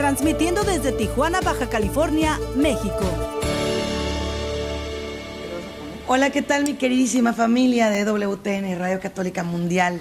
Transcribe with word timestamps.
transmitiendo 0.00 0.62
desde 0.62 0.92
Tijuana, 0.92 1.42
Baja 1.42 1.68
California, 1.68 2.40
México. 2.56 3.04
Hola, 6.08 6.30
¿qué 6.30 6.40
tal 6.40 6.64
mi 6.64 6.72
queridísima 6.72 7.34
familia 7.34 7.90
de 7.90 8.10
WTN, 8.10 8.78
Radio 8.78 8.98
Católica 8.98 9.44
Mundial? 9.44 10.00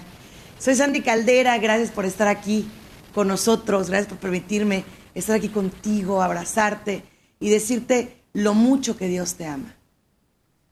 Soy 0.58 0.76
Sandy 0.76 1.02
Caldera, 1.02 1.58
gracias 1.58 1.92
por 1.92 2.06
estar 2.06 2.30
aquí 2.30 2.66
con 3.14 3.28
nosotros, 3.28 3.90
gracias 3.90 4.08
por 4.08 4.20
permitirme 4.20 4.86
estar 5.16 5.36
aquí 5.36 5.50
contigo, 5.50 6.22
abrazarte 6.22 7.04
y 7.42 7.50
decirte 7.50 8.24
lo 8.32 8.54
mucho 8.54 8.96
que 8.96 9.10
Dios 9.10 9.36
te 9.36 9.48
ama. 9.48 9.76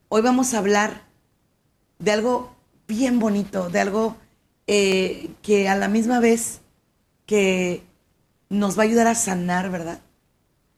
Hoy 0.08 0.22
vamos 0.22 0.54
a 0.54 0.60
hablar 0.60 1.02
de 2.00 2.12
algo 2.12 2.56
bien 2.88 3.20
bonito, 3.20 3.68
de 3.68 3.82
algo 3.82 4.16
eh, 4.68 5.32
que 5.42 5.68
a 5.68 5.76
la 5.76 5.90
misma 5.90 6.22
vez 6.22 6.62
que 7.26 7.87
nos 8.50 8.78
va 8.78 8.84
a 8.84 8.86
ayudar 8.86 9.08
a 9.08 9.16
sanar, 9.16 9.70
¿verdad? 9.70 10.00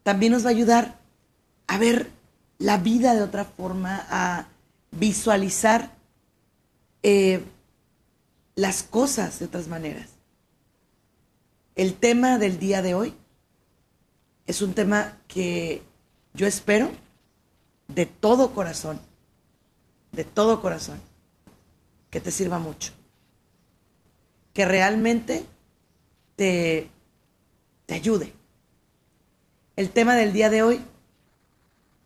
También 0.04 0.32
nos 0.32 0.44
va 0.44 0.50
a 0.50 0.54
ayudar 0.54 1.00
a 1.68 1.78
ver 1.78 2.10
la 2.58 2.78
vida 2.78 3.14
de 3.14 3.22
otra 3.22 3.46
forma, 3.46 4.06
a 4.10 4.48
visualizar 4.92 5.92
eh, 7.04 7.44
las 8.56 8.84
cosas 8.84 9.40
de 9.40 9.46
otras 9.46 9.68
maneras. 9.68 10.10
El 11.76 11.94
tema 11.94 12.38
del 12.38 12.60
día 12.60 12.82
de 12.82 12.96
hoy 12.96 13.14
es 14.48 14.62
un 14.62 14.74
tema 14.74 15.18
que 15.28 15.84
yo 16.34 16.48
espero 16.48 16.92
de 17.88 18.06
todo 18.06 18.54
corazón, 18.54 19.00
de 20.12 20.24
todo 20.24 20.62
corazón, 20.62 21.00
que 22.10 22.20
te 22.20 22.32
sirva 22.32 22.60
mucho. 22.60 22.92
Que 24.54 24.66
realmente 24.66 25.46
te, 26.36 26.90
te 27.90 27.96
ayude. 27.96 28.32
El 29.76 29.90
tema 29.90 30.16
del 30.16 30.32
día 30.32 30.52
de 30.52 30.62
hoy, 30.62 30.80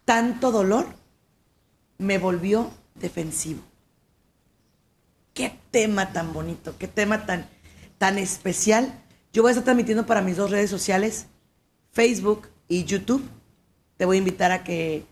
tanto 0.05 0.53
dolor 0.53 0.87
me 1.97 2.17
volvió 2.17 2.71
defensivo. 2.95 3.61
Qué 5.33 5.59
tema 5.71 6.13
tan 6.13 6.31
bonito, 6.31 6.77
qué 6.79 6.87
tema 6.87 7.25
tan, 7.25 7.49
tan 7.97 8.17
especial. 8.17 8.97
Yo 9.33 9.41
voy 9.41 9.49
a 9.49 9.51
estar 9.51 9.65
transmitiendo 9.65 10.05
para 10.05 10.21
mis 10.21 10.37
dos 10.37 10.51
redes 10.51 10.69
sociales, 10.69 11.25
Facebook 11.91 12.47
y 12.69 12.85
YouTube. 12.85 13.27
Te 13.97 14.05
voy 14.05 14.15
a 14.15 14.19
invitar 14.19 14.53
a 14.53 14.63
que 14.63 15.05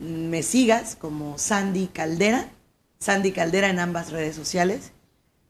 me 0.00 0.42
sigas 0.42 0.96
como 0.96 1.36
Sandy 1.36 1.88
Caldera, 1.88 2.48
Sandy 2.98 3.32
Caldera 3.32 3.68
en 3.68 3.78
ambas 3.78 4.10
redes 4.10 4.34
sociales, 4.36 4.92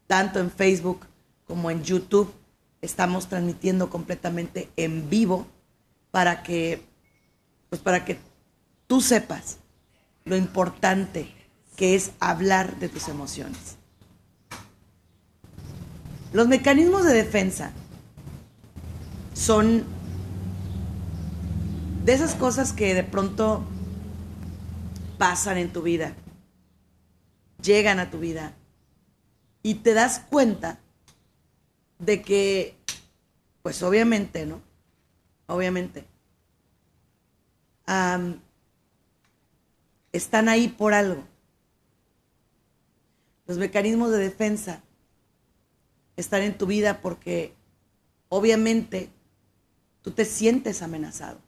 tanto 0.09 0.41
en 0.41 0.51
Facebook 0.51 1.07
como 1.47 1.71
en 1.71 1.85
YouTube. 1.85 2.42
Estamos 2.83 3.29
transmitiendo 3.29 3.89
completamente 3.89 4.69
en 4.77 5.09
vivo 5.09 5.47
para 6.11 6.43
que, 6.43 6.85
pues 7.71 7.81
para 7.81 8.05
que 8.05 8.19
tú 8.87 9.01
sepas 9.01 9.59
lo 10.25 10.37
importante 10.37 11.33
que 11.77 11.95
es 11.95 12.11
hablar 12.21 12.77
de 12.79 12.89
tus 12.89 13.09
emociones. 13.09 13.77
Los 16.33 16.49
mecanismos 16.49 17.05
de 17.05 17.15
defensa 17.15 17.73
son 19.35 19.85
de 22.05 22.13
esas 22.13 22.35
cosas 22.35 22.73
que 22.73 22.95
de 22.95 23.05
pronto 23.05 23.65
pasan 25.19 25.57
en 25.57 25.73
tu 25.73 25.83
vida, 25.83 26.15
llegan 27.63 28.01
a 28.01 28.11
tu 28.11 28.19
vida 28.19 28.55
y 29.63 29.77
te 29.77 29.95
das 29.95 30.21
cuenta 30.29 30.82
de 32.03 32.21
que, 32.21 32.77
pues 33.63 33.83
obviamente, 33.83 34.45
¿no? 34.45 34.61
Obviamente, 35.47 36.05
están 40.13 40.49
ahí 40.49 40.69
por 40.69 40.95
algo. 40.95 41.25
Los 43.47 43.59
mecanismos 43.59 44.11
de 44.11 44.19
defensa 44.19 44.83
están 46.17 46.43
en 46.43 46.59
tu 46.59 46.67
vida 46.67 47.01
porque 47.01 47.55
obviamente 48.29 49.11
tú 50.03 50.11
te 50.11 50.25
sientes 50.25 50.83
amenazado. 50.83 51.41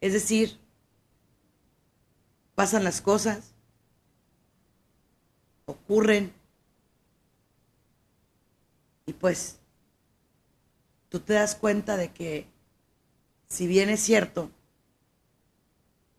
Es 0.00 0.12
decir, 0.12 0.58
pasan 2.54 2.84
las 2.84 3.00
cosas, 3.00 3.54
ocurren, 5.64 6.32
y 9.12 9.14
pues 9.14 9.58
tú 11.10 11.20
te 11.20 11.34
das 11.34 11.54
cuenta 11.54 11.98
de 11.98 12.10
que 12.12 12.46
si 13.46 13.66
bien 13.66 13.90
es 13.90 14.00
cierto, 14.00 14.50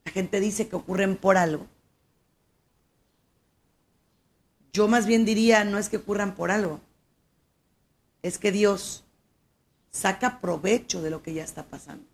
la 0.05 0.11
gente 0.11 0.39
dice 0.39 0.67
que 0.67 0.75
ocurren 0.75 1.17
por 1.17 1.37
algo, 1.37 1.65
yo 4.73 4.87
más 4.87 5.07
bien 5.07 5.25
diría, 5.25 5.63
no 5.63 5.79
es 5.79 5.89
que 5.89 5.97
ocurran 5.97 6.35
por 6.35 6.51
algo, 6.51 6.81
es 8.21 8.37
que 8.37 8.51
Dios 8.51 9.03
saca 9.89 10.39
provecho 10.39 11.01
de 11.01 11.09
lo 11.09 11.23
que 11.23 11.33
ya 11.33 11.43
está 11.43 11.65
pasando. 11.65 12.05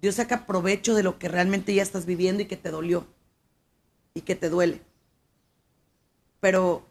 Dios 0.00 0.14
saca 0.14 0.46
provecho 0.46 0.94
de 0.94 1.02
lo 1.02 1.18
que 1.18 1.26
realmente 1.26 1.74
ya 1.74 1.82
estás 1.82 2.06
viviendo 2.06 2.44
y 2.44 2.46
que 2.46 2.56
te 2.56 2.70
dolió 2.70 3.04
y 4.14 4.20
que 4.20 4.36
te 4.36 4.48
duele. 4.48 4.80
Pero 6.38 6.86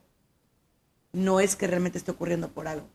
no 1.13 1.39
es 1.39 1.55
que 1.55 1.67
realmente 1.67 1.97
esté 1.97 2.11
ocurriendo 2.11 2.49
por 2.49 2.67
algo. 2.67 2.87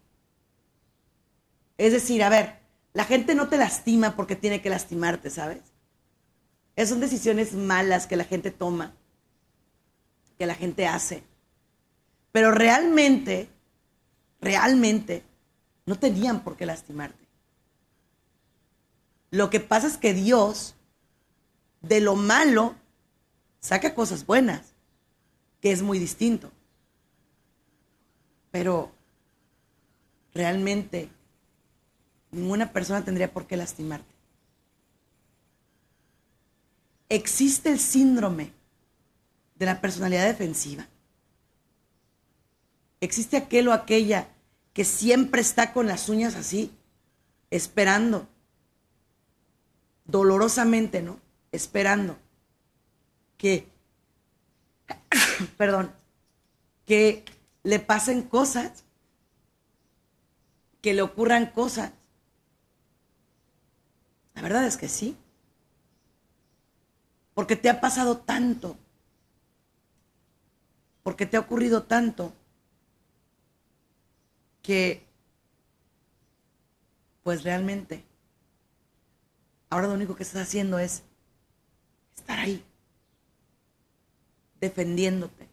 Es 1.78 1.92
decir, 1.92 2.22
a 2.22 2.28
ver, 2.28 2.58
la 2.92 3.04
gente 3.04 3.34
no 3.34 3.48
te 3.48 3.56
lastima 3.56 4.16
porque 4.16 4.36
tiene 4.36 4.60
que 4.60 4.70
lastimarte, 4.70 5.30
¿sabes? 5.30 5.62
Esas 6.76 6.90
son 6.90 7.00
decisiones 7.00 7.54
malas 7.54 8.06
que 8.06 8.16
la 8.16 8.24
gente 8.24 8.50
toma, 8.50 8.94
que 10.36 10.46
la 10.46 10.54
gente 10.54 10.86
hace. 10.86 11.22
Pero 12.32 12.50
realmente, 12.50 13.48
realmente, 14.40 15.24
no 15.86 15.98
tenían 15.98 16.42
por 16.42 16.56
qué 16.56 16.66
lastimarte. 16.66 17.26
Lo 19.30 19.50
que 19.50 19.60
pasa 19.60 19.86
es 19.86 19.96
que 19.96 20.14
Dios, 20.14 20.74
de 21.80 22.00
lo 22.00 22.16
malo, 22.16 22.74
saca 23.60 23.94
cosas 23.94 24.26
buenas, 24.26 24.74
que 25.60 25.72
es 25.72 25.82
muy 25.82 25.98
distinto. 25.98 26.50
Pero 28.58 28.90
realmente 30.34 31.08
ninguna 32.32 32.72
persona 32.72 33.04
tendría 33.04 33.32
por 33.32 33.46
qué 33.46 33.56
lastimarte. 33.56 34.12
Existe 37.08 37.70
el 37.70 37.78
síndrome 37.78 38.50
de 39.54 39.64
la 39.64 39.80
personalidad 39.80 40.26
defensiva. 40.26 40.88
Existe 43.00 43.36
aquel 43.36 43.68
o 43.68 43.72
aquella 43.72 44.26
que 44.72 44.84
siempre 44.84 45.40
está 45.40 45.72
con 45.72 45.86
las 45.86 46.08
uñas 46.08 46.34
así, 46.34 46.72
esperando 47.52 48.26
dolorosamente, 50.04 51.00
¿no? 51.00 51.20
Esperando 51.52 52.18
que, 53.36 53.68
perdón, 55.56 55.92
que 56.86 57.24
le 57.62 57.80
pasen 57.80 58.22
cosas, 58.22 58.84
que 60.80 60.94
le 60.94 61.02
ocurran 61.02 61.46
cosas. 61.46 61.92
La 64.34 64.42
verdad 64.42 64.64
es 64.66 64.76
que 64.76 64.88
sí. 64.88 65.16
Porque 67.34 67.56
te 67.56 67.68
ha 67.68 67.80
pasado 67.80 68.18
tanto. 68.18 68.76
Porque 71.02 71.26
te 71.26 71.36
ha 71.36 71.40
ocurrido 71.40 71.82
tanto 71.84 72.32
que, 74.62 75.04
pues 77.22 77.42
realmente, 77.42 78.04
Ahora 79.70 79.88
lo 79.88 79.94
único 79.94 80.16
que 80.16 80.22
estás 80.22 80.42
haciendo 80.42 80.78
es 80.78 81.02
estar 82.16 82.38
ahí, 82.38 82.64
defendiéndote. 84.60 85.47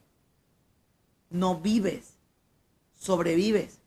No 1.36 1.56
vives, 1.56 2.14
sobrevives. 2.98 3.78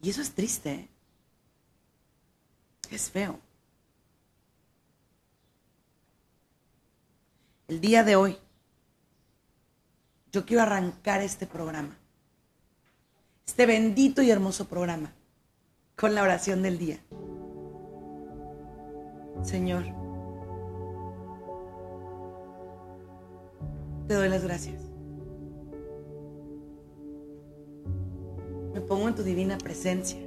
Y 0.00 0.10
eso 0.10 0.22
es 0.22 0.32
triste. 0.32 0.72
¿eh? 0.72 0.88
Es 2.90 3.10
feo. 3.10 3.40
El 7.66 7.80
día 7.80 8.04
de 8.04 8.14
hoy, 8.14 8.38
yo 10.30 10.46
quiero 10.46 10.62
arrancar 10.62 11.20
este 11.20 11.48
programa, 11.48 11.98
este 13.44 13.66
bendito 13.66 14.22
y 14.22 14.30
hermoso 14.30 14.68
programa, 14.68 15.12
con 15.96 16.14
la 16.14 16.22
oración 16.22 16.62
del 16.62 16.78
día. 16.78 17.00
Señor, 19.42 20.03
te 24.06 24.14
doy 24.14 24.28
las 24.28 24.44
gracias. 24.44 24.82
Me 28.72 28.80
pongo 28.80 29.08
en 29.08 29.14
tu 29.14 29.22
divina 29.22 29.56
presencia. 29.58 30.18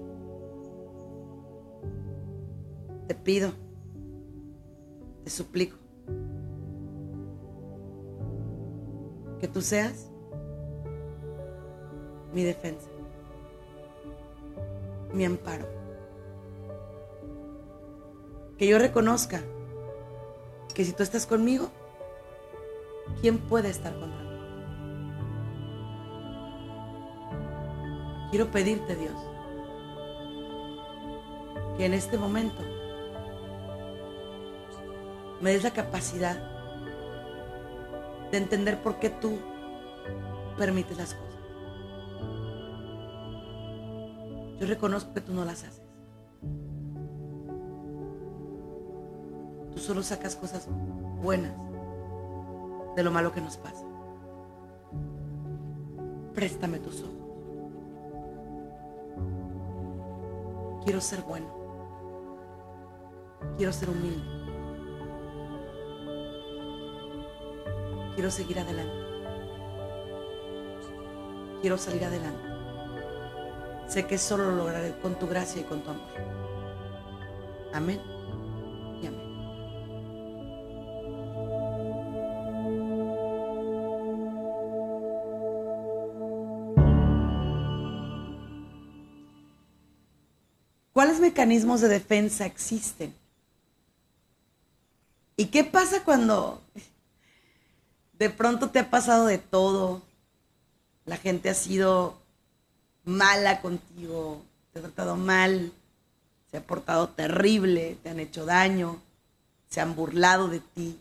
Te 3.08 3.16
pido, 3.16 3.52
te 5.24 5.30
suplico, 5.30 5.78
que 9.40 9.48
tú 9.48 9.62
seas 9.62 10.10
mi 12.34 12.44
defensa, 12.44 12.90
mi 15.14 15.24
amparo. 15.24 15.66
Que 18.58 18.68
yo 18.68 18.80
reconozca 18.80 19.42
que 20.74 20.84
si 20.84 20.92
tú 20.92 21.04
estás 21.04 21.26
conmigo, 21.26 21.70
¿quién 23.22 23.38
puede 23.40 23.70
estar 23.70 23.94
contra 24.00 24.22
mí? 24.22 24.28
Quiero 28.30 28.52
pedirte, 28.52 28.96
Dios, 28.96 29.16
que 31.78 31.86
en 31.86 31.94
este 31.94 32.18
momento 32.18 32.62
me 35.42 35.52
des 35.52 35.64
la 35.64 35.72
capacidad 35.72 36.38
de 38.32 38.38
entender 38.38 38.82
por 38.82 39.00
qué 39.00 39.10
tú 39.10 39.38
permites 40.58 40.98
las 40.98 41.14
cosas. 41.14 41.28
Yo 44.60 44.66
reconozco 44.66 45.14
que 45.14 45.22
tú 45.22 45.34
no 45.34 45.46
las 45.46 45.64
haces. 45.64 45.84
Tú 49.74 49.80
solo 49.80 50.02
sacas 50.02 50.36
cosas 50.36 50.68
buenas 51.22 51.54
de 52.98 53.04
lo 53.04 53.12
malo 53.12 53.32
que 53.32 53.40
nos 53.42 53.58
pasa. 53.58 53.86
Préstame 56.34 56.80
tus 56.80 57.04
ojos. 57.04 57.14
Quiero 60.84 61.00
ser 61.00 61.22
bueno. 61.22 61.46
Quiero 63.56 63.72
ser 63.72 63.92
humilde. 63.92 64.24
Quiero 68.16 68.32
seguir 68.32 68.60
adelante. 68.60 68.98
Quiero 71.62 71.78
salir 71.78 72.04
adelante. 72.04 72.48
Sé 73.86 74.08
que 74.08 74.18
solo 74.18 74.50
lo 74.50 74.56
lograré 74.56 74.98
con 75.02 75.20
tu 75.20 75.28
gracia 75.28 75.62
y 75.62 75.66
con 75.66 75.84
tu 75.84 75.92
amor. 75.92 76.08
Amén 77.74 78.17
¿Cuáles 91.18 91.34
mecanismos 91.34 91.82
de 91.82 91.88
defensa 91.88 92.46
existen? 92.46 93.12
¿Y 95.36 95.46
qué 95.46 95.64
pasa 95.64 96.04
cuando 96.04 96.62
de 98.20 98.30
pronto 98.30 98.70
te 98.70 98.78
ha 98.78 98.92
pasado 98.92 99.26
de 99.26 99.40
todo? 99.40 100.04
La 101.06 101.18
gente 101.18 101.50
ha 101.50 101.56
sido 101.56 102.22
mala 103.04 103.62
contigo, 103.62 104.44
te 104.72 104.78
ha 104.78 104.84
tratado 104.84 105.16
mal, 105.16 105.72
se 106.52 106.58
ha 106.58 106.62
portado 106.62 107.10
terrible, 107.10 107.98
te 108.04 108.10
han 108.10 108.20
hecho 108.20 108.46
daño, 108.46 109.02
se 109.70 109.82
han 109.82 109.96
burlado 109.96 110.50
de 110.50 110.60
ti, 110.60 111.00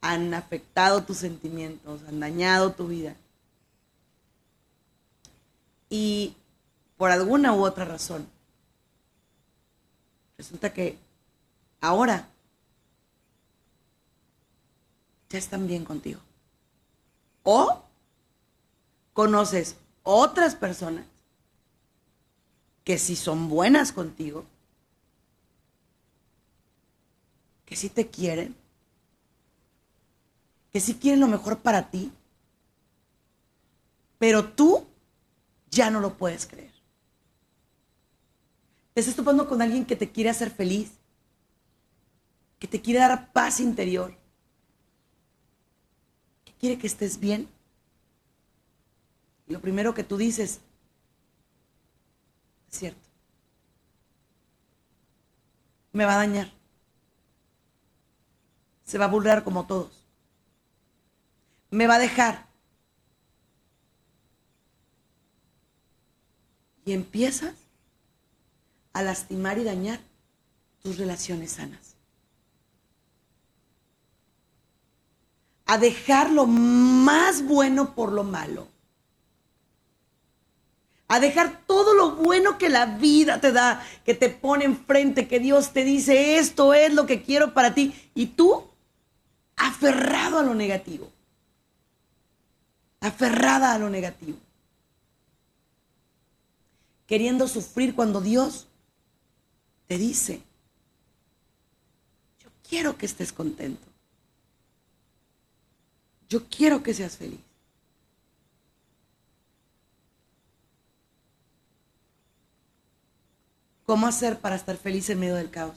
han 0.00 0.32
afectado 0.32 1.02
tus 1.02 1.18
sentimientos, 1.18 2.00
han 2.08 2.20
dañado 2.20 2.72
tu 2.72 2.88
vida. 2.88 3.16
Y 5.90 6.36
por 6.96 7.10
alguna 7.10 7.52
u 7.52 7.62
otra 7.66 7.84
razón, 7.84 8.26
resulta 10.42 10.72
que 10.72 10.98
ahora 11.80 12.28
ya 15.30 15.38
están 15.38 15.68
bien 15.68 15.84
contigo. 15.84 16.20
O 17.44 17.80
conoces 19.12 19.76
otras 20.02 20.56
personas 20.56 21.06
que 22.82 22.98
sí 22.98 23.14
son 23.14 23.48
buenas 23.48 23.92
contigo, 23.92 24.44
que 27.64 27.76
sí 27.76 27.88
te 27.88 28.08
quieren, 28.08 28.56
que 30.72 30.80
sí 30.80 30.94
quieren 30.96 31.20
lo 31.20 31.28
mejor 31.28 31.60
para 31.60 31.88
ti, 31.88 32.10
pero 34.18 34.52
tú 34.52 34.84
ya 35.70 35.88
no 35.88 36.00
lo 36.00 36.14
puedes 36.14 36.46
creer. 36.46 36.71
Te 38.94 39.00
estás 39.00 39.16
topando 39.16 39.48
con 39.48 39.62
alguien 39.62 39.86
que 39.86 39.96
te 39.96 40.10
quiere 40.10 40.30
hacer 40.30 40.50
feliz, 40.50 40.92
que 42.58 42.68
te 42.68 42.82
quiere 42.82 43.00
dar 43.00 43.32
paz 43.32 43.58
interior, 43.58 44.16
que 46.44 46.52
quiere 46.54 46.78
que 46.78 46.86
estés 46.86 47.18
bien. 47.18 47.48
Y 49.48 49.52
lo 49.54 49.60
primero 49.60 49.94
que 49.94 50.04
tú 50.04 50.18
dices, 50.18 50.60
es 52.70 52.78
cierto, 52.78 53.00
me 55.92 56.04
va 56.04 56.14
a 56.14 56.18
dañar, 56.18 56.52
se 58.84 58.98
va 58.98 59.06
a 59.06 59.08
burlar 59.08 59.42
como 59.42 59.66
todos, 59.66 60.04
me 61.70 61.86
va 61.86 61.94
a 61.94 61.98
dejar. 61.98 62.46
Y 66.84 66.92
empiezas 66.92 67.61
a 68.92 69.02
lastimar 69.02 69.58
y 69.58 69.64
dañar 69.64 70.00
tus 70.82 70.98
relaciones 70.98 71.52
sanas. 71.52 71.96
A 75.66 75.78
dejar 75.78 76.30
lo 76.30 76.46
más 76.46 77.42
bueno 77.44 77.94
por 77.94 78.12
lo 78.12 78.24
malo. 78.24 78.68
A 81.08 81.20
dejar 81.20 81.62
todo 81.66 81.94
lo 81.94 82.16
bueno 82.16 82.58
que 82.58 82.68
la 82.68 82.86
vida 82.86 83.40
te 83.40 83.52
da, 83.52 83.84
que 84.04 84.14
te 84.14 84.28
pone 84.28 84.64
enfrente, 84.64 85.28
que 85.28 85.40
Dios 85.40 85.72
te 85.72 85.84
dice, 85.84 86.38
esto 86.38 86.74
es 86.74 86.92
lo 86.92 87.06
que 87.06 87.22
quiero 87.22 87.54
para 87.54 87.74
ti. 87.74 87.94
Y 88.14 88.26
tú, 88.26 88.64
aferrado 89.56 90.38
a 90.38 90.42
lo 90.42 90.54
negativo. 90.54 91.10
Aferrada 93.00 93.72
a 93.72 93.78
lo 93.78 93.90
negativo. 93.90 94.38
Queriendo 97.06 97.46
sufrir 97.48 97.94
cuando 97.94 98.20
Dios 98.20 98.68
te 99.92 99.98
dice, 99.98 100.42
yo 102.40 102.48
quiero 102.66 102.96
que 102.96 103.04
estés 103.04 103.30
contento. 103.30 103.86
Yo 106.30 106.48
quiero 106.48 106.82
que 106.82 106.94
seas 106.94 107.14
feliz. 107.14 107.40
¿Cómo 113.84 114.06
hacer 114.06 114.40
para 114.40 114.56
estar 114.56 114.78
feliz 114.78 115.10
en 115.10 115.20
medio 115.20 115.34
del 115.34 115.50
caos? 115.50 115.76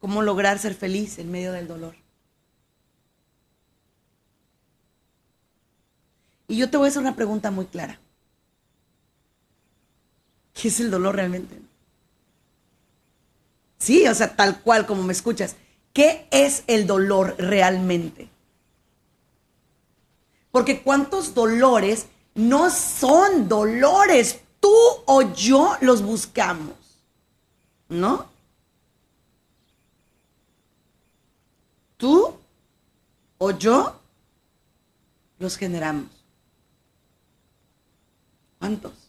¿Cómo 0.00 0.20
lograr 0.22 0.58
ser 0.58 0.74
feliz 0.74 1.20
en 1.20 1.30
medio 1.30 1.52
del 1.52 1.68
dolor? 1.68 1.94
Y 6.48 6.56
yo 6.56 6.68
te 6.68 6.76
voy 6.76 6.86
a 6.86 6.88
hacer 6.88 7.02
una 7.02 7.14
pregunta 7.14 7.52
muy 7.52 7.66
clara. 7.66 8.00
¿Qué 10.60 10.68
es 10.68 10.80
el 10.80 10.90
dolor 10.90 11.16
realmente? 11.16 11.58
Sí, 13.78 14.06
o 14.06 14.14
sea, 14.14 14.36
tal 14.36 14.60
cual 14.60 14.86
como 14.86 15.02
me 15.02 15.14
escuchas. 15.14 15.56
¿Qué 15.94 16.26
es 16.30 16.64
el 16.66 16.86
dolor 16.86 17.34
realmente? 17.38 18.28
Porque 20.50 20.82
cuántos 20.82 21.32
dolores 21.32 22.06
no 22.34 22.70
son 22.70 23.48
dolores, 23.48 24.40
tú 24.60 24.74
o 25.06 25.22
yo 25.32 25.76
los 25.80 26.02
buscamos, 26.02 26.74
¿no? 27.88 28.26
Tú 31.96 32.34
o 33.38 33.50
yo 33.52 33.98
los 35.38 35.56
generamos. 35.56 36.10
cuántos 38.58 38.99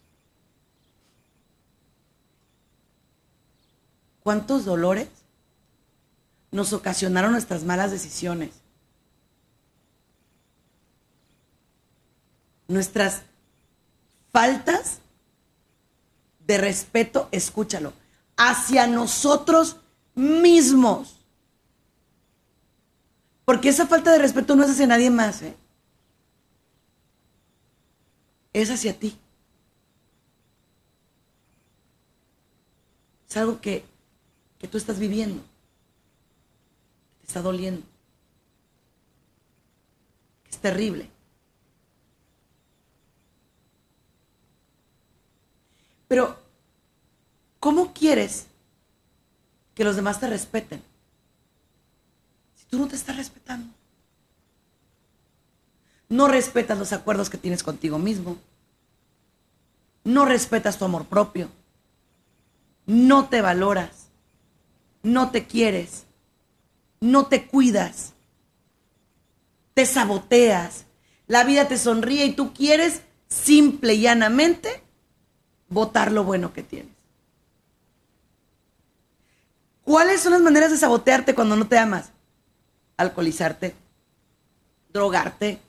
dolores 4.65 5.09
nos 6.51 6.73
ocasionaron 6.73 7.31
nuestras 7.31 7.63
malas 7.63 7.91
decisiones. 7.91 8.51
Nuestras 12.67 13.23
faltas 14.31 14.99
de 16.45 16.57
respeto, 16.57 17.27
escúchalo, 17.31 17.93
hacia 18.37 18.87
nosotros 18.87 19.77
mismos. 20.15 21.17
Porque 23.45 23.69
esa 23.69 23.87
falta 23.87 24.11
de 24.11 24.19
respeto 24.19 24.55
no 24.55 24.63
es 24.63 24.71
hacia 24.71 24.87
nadie 24.87 25.09
más, 25.09 25.41
¿eh? 25.41 25.55
es 28.53 28.69
hacia 28.69 28.97
ti. 28.97 29.17
Es 33.29 33.37
algo 33.37 33.61
que, 33.61 33.85
que 34.61 34.67
tú 34.67 34.77
estás 34.77 34.99
viviendo. 34.99 35.41
Te 37.21 37.27
está 37.27 37.41
doliendo. 37.41 37.81
Es 40.51 40.59
terrible. 40.59 41.09
Pero, 46.07 46.37
¿cómo 47.59 47.91
quieres 47.91 48.45
que 49.73 49.83
los 49.83 49.95
demás 49.95 50.19
te 50.19 50.29
respeten? 50.29 50.83
Si 52.55 52.65
tú 52.65 52.77
no 52.77 52.87
te 52.87 52.97
estás 52.97 53.17
respetando. 53.17 53.73
No 56.07 56.27
respetas 56.27 56.77
los 56.77 56.93
acuerdos 56.93 57.31
que 57.31 57.39
tienes 57.39 57.63
contigo 57.63 57.97
mismo. 57.97 58.37
No 60.03 60.25
respetas 60.25 60.77
tu 60.77 60.85
amor 60.85 61.05
propio. 61.05 61.49
No 62.85 63.27
te 63.27 63.41
valoras. 63.41 64.00
No 65.03 65.31
te 65.31 65.45
quieres. 65.45 66.05
No 66.99 67.27
te 67.27 67.47
cuidas. 67.47 68.13
Te 69.73 69.85
saboteas. 69.85 70.85
La 71.27 71.43
vida 71.43 71.67
te 71.67 71.77
sonríe 71.77 72.25
y 72.25 72.33
tú 72.33 72.53
quieres 72.53 73.01
simple 73.27 73.93
y 73.93 74.01
llanamente 74.01 74.83
votar 75.69 76.11
lo 76.11 76.23
bueno 76.23 76.53
que 76.53 76.63
tienes. 76.63 76.91
¿Cuáles 79.83 80.21
son 80.21 80.33
las 80.33 80.41
maneras 80.41 80.71
de 80.71 80.77
sabotearte 80.77 81.33
cuando 81.33 81.55
no 81.55 81.67
te 81.67 81.77
amas? 81.77 82.11
Alcoholizarte, 82.97 83.75
drogarte, 84.93 85.59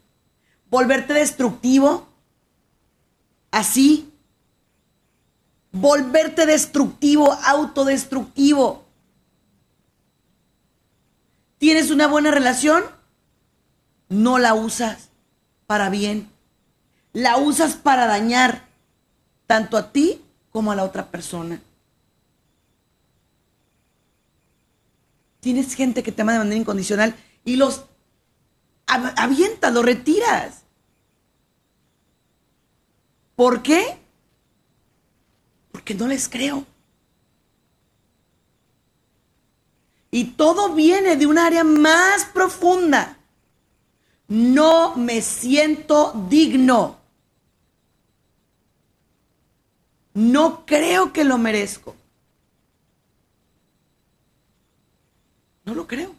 volverte 0.69 1.15
destructivo, 1.15 2.07
así, 3.51 4.12
volverte 5.71 6.45
destructivo, 6.45 7.33
autodestructivo. 7.33 8.82
¿Tienes 11.62 11.92
una 11.92 12.09
buena 12.09 12.33
relación? 12.33 12.83
No 14.09 14.40
la 14.40 14.52
usas 14.52 15.11
para 15.69 15.90
bien. 15.90 16.28
La 17.12 17.37
usas 17.37 17.76
para 17.76 18.09
dañar 18.09 18.66
tanto 19.47 19.76
a 19.76 19.92
ti 19.92 20.21
como 20.50 20.73
a 20.73 20.75
la 20.75 20.83
otra 20.83 21.12
persona. 21.12 21.62
Tienes 25.38 25.76
gente 25.76 26.02
que 26.02 26.11
te 26.11 26.23
ama 26.23 26.33
de 26.33 26.38
manera 26.40 26.57
incondicional 26.57 27.14
y 27.45 27.54
los 27.54 27.85
avientas, 28.87 29.73
los 29.73 29.85
retiras. 29.85 30.62
¿Por 33.37 33.62
qué? 33.62 34.00
Porque 35.71 35.95
no 35.95 36.09
les 36.09 36.28
creo. 36.28 36.66
Y 40.14 40.25
todo 40.33 40.75
viene 40.75 41.16
de 41.16 41.26
un 41.26 41.38
área 41.38 41.64
más 41.64 42.26
profunda. 42.26 43.16
No 44.28 44.95
me 44.95 45.23
siento 45.23 46.12
digno. 46.28 46.99
No 50.12 50.66
creo 50.66 51.14
que 51.14 51.25
lo 51.25 51.38
merezco. 51.38 51.97
No 55.64 55.75
lo 55.75 55.87
creo. 55.87 56.14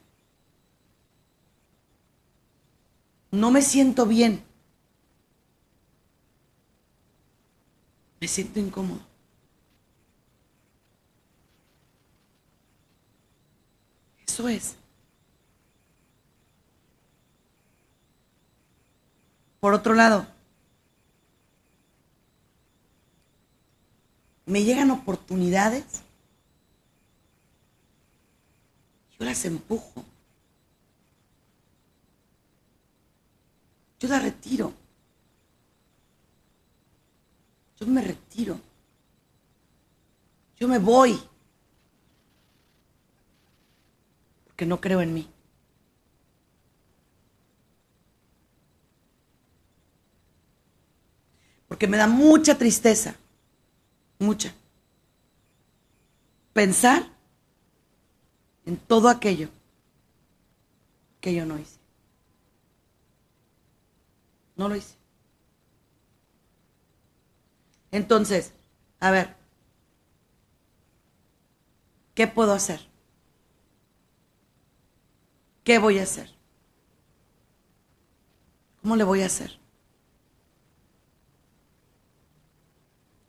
No 3.29 3.51
me 3.51 3.61
siento 3.61 4.07
bien. 4.07 4.43
Me 8.19 8.27
siento 8.27 8.59
incómodo. 8.59 9.12
Eso 14.33 14.47
es. 14.47 14.75
Por 19.59 19.75
otro 19.75 19.93
lado, 19.93 20.25
me 24.47 24.63
llegan 24.63 24.89
oportunidades, 24.89 26.01
yo 29.19 29.23
las 29.23 29.45
empujo, 29.45 30.03
yo 33.99 34.07
las 34.09 34.23
retiro. 34.23 34.73
Yo 37.79 37.85
me 37.85 38.01
retiro. 38.01 38.59
Yo 40.55 40.67
me 40.67 40.79
voy. 40.79 41.19
Porque 44.53 44.67
no 44.67 44.79
creo 44.79 45.01
en 45.01 45.15
mí. 45.15 45.27
Porque 51.67 51.87
me 51.87 51.97
da 51.97 52.05
mucha 52.05 52.55
tristeza. 52.55 53.15
Mucha. 54.19 54.53
Pensar 56.53 57.07
en 58.67 58.77
todo 58.77 59.09
aquello 59.09 59.49
que 61.19 61.33
yo 61.33 61.47
no 61.47 61.57
hice. 61.57 61.79
No 64.55 64.69
lo 64.69 64.75
hice. 64.75 64.93
Entonces, 67.89 68.53
a 68.99 69.09
ver, 69.09 69.35
¿qué 72.13 72.27
puedo 72.27 72.53
hacer? 72.53 72.92
¿Qué 75.63 75.79
voy 75.79 75.99
a 75.99 76.03
hacer? 76.03 76.29
¿Cómo 78.81 78.95
le 78.95 79.03
voy 79.03 79.21
a 79.21 79.27
hacer? 79.27 79.57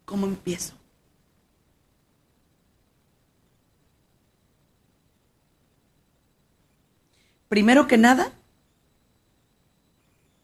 ¿Cómo 0.04 0.26
empiezo? 0.26 0.74
Primero 7.48 7.86
que 7.86 7.96
nada, 7.96 8.32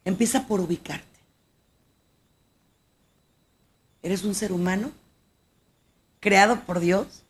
empieza 0.04 0.47
por 0.47 0.61
ubicar. 0.61 1.02
Eres 4.00 4.23
un 4.23 4.35
ser 4.35 4.52
humano 4.52 4.92
creado 6.20 6.61
por 6.61 6.78
Dios, 6.78 7.25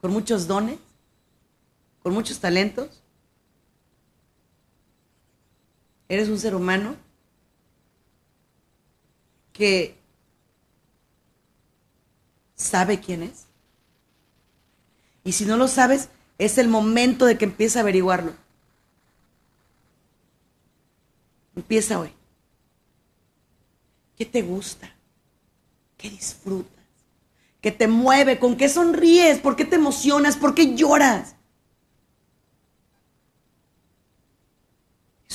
con 0.00 0.12
muchos 0.12 0.48
dones, 0.48 0.78
con 2.02 2.12
muchos 2.14 2.40
talentos. 2.40 3.03
Eres 6.14 6.28
un 6.28 6.38
ser 6.38 6.54
humano 6.54 6.94
que 9.52 9.98
sabe 12.54 13.00
quién 13.00 13.24
es. 13.24 13.46
Y 15.24 15.32
si 15.32 15.44
no 15.44 15.56
lo 15.56 15.66
sabes, 15.66 16.10
es 16.38 16.56
el 16.58 16.68
momento 16.68 17.26
de 17.26 17.36
que 17.36 17.46
empiece 17.46 17.80
a 17.80 17.82
averiguarlo. 17.82 18.32
Empieza 21.56 21.98
hoy. 21.98 22.12
¿Qué 24.16 24.24
te 24.24 24.42
gusta? 24.42 24.94
¿Qué 25.96 26.10
disfrutas? 26.10 26.84
¿Qué 27.60 27.72
te 27.72 27.88
mueve? 27.88 28.38
¿Con 28.38 28.56
qué 28.56 28.68
sonríes? 28.68 29.40
¿Por 29.40 29.56
qué 29.56 29.64
te 29.64 29.74
emocionas? 29.74 30.36
¿Por 30.36 30.54
qué 30.54 30.76
lloras? 30.76 31.34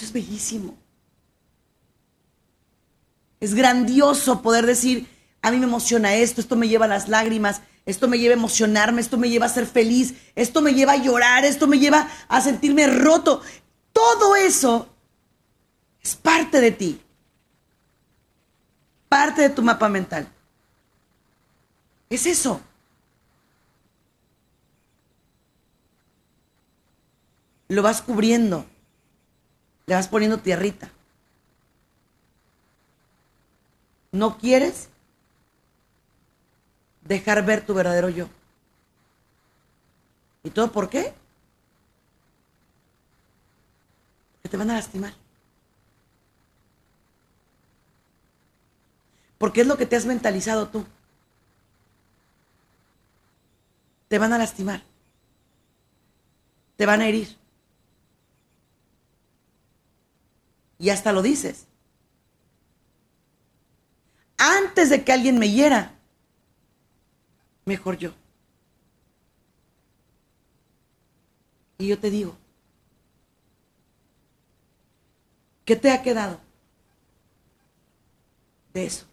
Es 0.04 0.12
bellísimo. 0.12 0.78
Es 3.40 3.54
grandioso 3.54 4.42
poder 4.42 4.66
decir, 4.66 5.08
a 5.42 5.52
mí 5.52 5.58
me 5.58 5.66
emociona 5.66 6.16
esto, 6.16 6.42
esto 6.42 6.56
me 6.56 6.68
lleva 6.68 6.86
a 6.86 6.90
las 6.90 7.08
lágrimas, 7.08 7.62
esto 7.86 8.08
me 8.08 8.20
lleva 8.20 8.34
a 8.34 8.38
emocionarme, 8.38 9.02
esto 9.02 9.18
me 9.18 9.30
lleva 9.30 9.46
a 9.46 9.50
ser 9.50 9.66
feliz, 9.66 10.14
esto 10.36 10.62
me 10.62 10.74
lleva 10.74 10.94
a 10.94 10.98
llorar, 11.04 11.46
esto 11.46 11.68
me 11.68 11.80
lleva 11.80 12.10
a 12.28 12.42
sentirme 12.42 12.88
roto. 12.88 13.42
Todo 13.94 14.36
eso 14.36 14.90
es 16.02 16.16
parte 16.16 16.60
de 16.60 16.72
ti, 16.72 17.02
parte 19.08 19.42
de 19.42 19.50
tu 19.50 19.62
mapa 19.62 19.88
mental. 19.90 20.28
Es 22.10 22.26
eso. 22.26 22.62
lo 27.70 27.84
vas 27.84 28.02
cubriendo, 28.02 28.66
le 29.90 29.96
vas 29.96 30.08
poniendo 30.08 30.38
tierrita. 30.38 30.88
No 34.12 34.38
quieres 34.38 34.88
dejar 37.02 37.44
ver 37.44 37.66
tu 37.66 37.74
verdadero 37.74 38.08
yo. 38.10 38.30
¿Y 40.44 40.52
todo 40.52 40.72
por 40.72 40.92
qué? 40.92 41.12
Que 44.44 44.50
te 44.50 44.58
van 44.58 44.70
a 44.70 44.76
lastimar. 44.76 45.16
Porque 49.40 49.62
es 49.62 49.68
lo 49.68 49.76
que 49.76 49.88
te 49.88 49.96
has 49.96 50.06
mentalizado 50.06 50.68
tú. 50.68 50.86
Te 54.08 54.20
van 54.20 54.34
a 54.34 54.38
lastimar. 54.38 54.84
Te 56.78 56.86
van 56.86 57.02
a 57.02 57.08
herir. 57.08 57.39
Y 60.80 60.90
hasta 60.90 61.12
lo 61.12 61.22
dices. 61.22 61.68
Antes 64.38 64.90
de 64.90 65.04
que 65.04 65.12
alguien 65.12 65.38
me 65.38 65.52
hiera, 65.52 65.92
mejor 67.66 67.98
yo. 67.98 68.14
Y 71.78 71.88
yo 71.88 72.00
te 72.00 72.10
digo, 72.10 72.36
¿qué 75.66 75.76
te 75.76 75.92
ha 75.92 76.02
quedado 76.02 76.40
de 78.74 78.86
eso? 78.86 79.06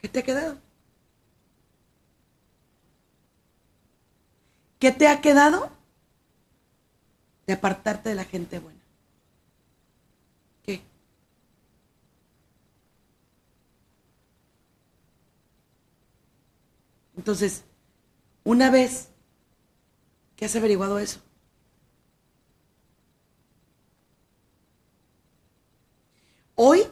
¿Qué 0.00 0.08
te 0.08 0.20
ha 0.20 0.22
quedado? 0.22 0.58
¿Qué 4.78 4.92
te 4.92 5.08
ha 5.08 5.20
quedado 5.20 5.75
de 7.46 7.52
apartarte 7.52 8.08
de 8.08 8.14
la 8.14 8.24
gente 8.24 8.58
buena? 8.58 8.80
¿Qué? 10.62 10.82
Entonces, 17.16 17.64
una 18.44 18.70
vez 18.70 19.08
que 20.36 20.44
has 20.44 20.56
averiguado 20.56 20.98
eso, 20.98 21.20
hoy 26.54 26.82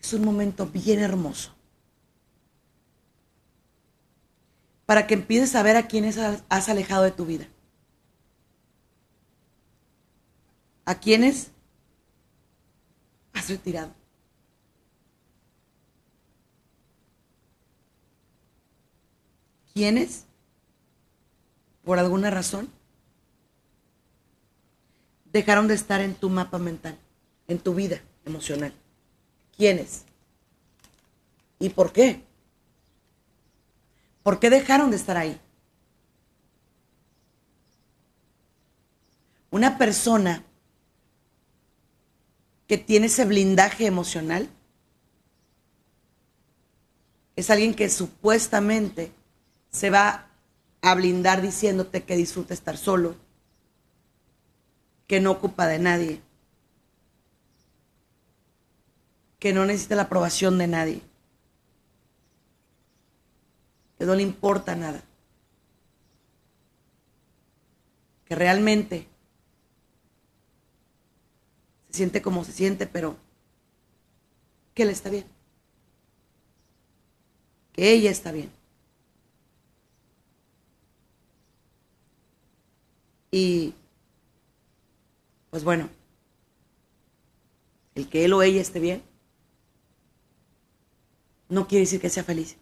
es 0.00 0.12
un 0.12 0.24
momento 0.24 0.66
bien 0.66 1.00
hermoso 1.00 1.54
para 4.86 5.06
que 5.06 5.14
empieces 5.14 5.54
a 5.54 5.62
ver 5.62 5.76
a 5.76 5.86
quienes 5.86 6.18
has 6.18 6.68
alejado 6.68 7.04
de 7.04 7.10
tu 7.10 7.24
vida. 7.24 7.46
A 10.84 10.94
quienes 10.96 11.50
has 13.32 13.48
retirado. 13.48 13.92
¿Quiénes? 19.72 20.24
Por 21.84 21.98
alguna 21.98 22.30
razón, 22.30 22.70
dejaron 25.32 25.66
de 25.66 25.74
estar 25.74 26.00
en 26.00 26.14
tu 26.14 26.30
mapa 26.30 26.58
mental, 26.58 26.96
en 27.48 27.58
tu 27.58 27.74
vida 27.74 28.00
emocional. 28.24 28.72
¿Quiénes? 29.56 30.04
¿Y 31.58 31.70
por 31.70 31.92
qué? 31.92 32.22
¿Por 34.22 34.38
qué 34.38 34.48
dejaron 34.48 34.90
de 34.90 34.96
estar 34.96 35.16
ahí? 35.16 35.40
Una 39.50 39.76
persona 39.76 40.42
que 42.74 42.78
tiene 42.78 43.06
ese 43.06 43.24
blindaje 43.24 43.86
emocional 43.86 44.48
es 47.36 47.48
alguien 47.48 47.72
que 47.72 47.88
supuestamente 47.88 49.12
se 49.70 49.90
va 49.90 50.26
a 50.82 50.94
blindar 50.96 51.40
diciéndote 51.40 52.02
que 52.02 52.16
disfruta 52.16 52.52
estar 52.52 52.76
solo, 52.76 53.14
que 55.06 55.20
no 55.20 55.30
ocupa 55.30 55.68
de 55.68 55.78
nadie, 55.78 56.20
que 59.38 59.52
no 59.52 59.66
necesita 59.66 59.94
la 59.94 60.02
aprobación 60.02 60.58
de 60.58 60.66
nadie, 60.66 61.00
que 63.96 64.04
no 64.04 64.16
le 64.16 64.22
importa 64.24 64.74
nada, 64.74 65.00
que 68.24 68.34
realmente 68.34 69.06
siente 71.94 72.22
como 72.22 72.44
se 72.44 72.52
siente, 72.52 72.86
pero 72.86 73.16
que 74.74 74.82
él 74.82 74.90
está 74.90 75.10
bien, 75.10 75.24
que 77.72 77.92
ella 77.92 78.10
está 78.10 78.32
bien. 78.32 78.50
Y, 83.30 83.74
pues 85.50 85.64
bueno, 85.64 85.88
el 87.94 88.08
que 88.08 88.24
él 88.24 88.32
o 88.32 88.42
ella 88.42 88.60
esté 88.60 88.80
bien, 88.80 89.02
no 91.48 91.66
quiere 91.66 91.84
decir 91.84 92.00
que 92.00 92.10
sea 92.10 92.24
feliz. 92.24 92.56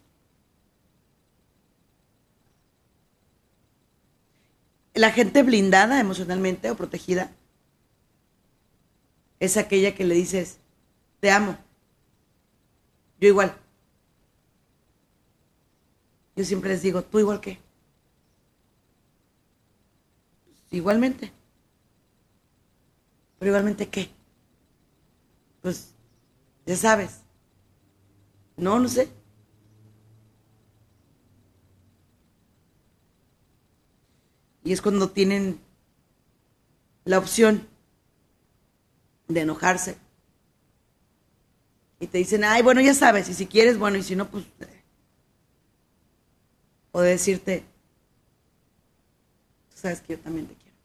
La 4.95 5.11
gente 5.11 5.43
blindada 5.43 6.01
emocionalmente 6.01 6.71
o 6.71 6.77
protegida 6.77 7.33
es 9.43 9.57
aquella 9.57 9.93
que 9.93 10.05
le 10.05 10.15
dices, 10.15 10.59
te 11.19 11.29
amo. 11.29 11.59
Yo 13.19 13.27
igual. 13.27 13.59
Yo 16.37 16.45
siempre 16.45 16.71
les 16.71 16.83
digo, 16.83 17.03
¿tú 17.03 17.19
igual 17.19 17.41
qué? 17.41 17.59
Igualmente. 20.71 21.33
Pero 23.41 23.51
igualmente 23.51 23.89
qué? 23.89 24.11
Pues 25.61 25.93
ya 26.65 26.77
sabes. 26.77 27.23
No, 28.57 28.79
no 28.79 28.89
sé. 28.89 29.11
Y 34.63 34.73
es 34.73 34.81
cuando 34.81 35.11
tienen 35.11 35.59
la 37.05 37.19
opción 37.19 37.72
de 39.35 39.41
enojarse. 39.41 39.97
Y 42.01 42.07
te 42.09 42.19
dicen, 42.19 42.43
ay, 42.45 42.63
bueno, 42.63 42.81
ya 42.81 42.95
sabes, 42.95 43.29
y 43.29 43.35
si 43.35 43.47
quieres, 43.47 43.79
bueno, 43.79 43.97
y 43.97 44.03
si 44.03 44.17
no, 44.17 44.29
pues... 44.29 44.45
O 46.91 47.01
de 47.01 47.11
decirte, 47.11 47.65
tú 49.71 49.77
sabes 49.77 50.01
que 50.01 50.15
yo 50.15 50.19
también 50.19 50.47
te 50.47 50.55
quiero. 50.55 50.77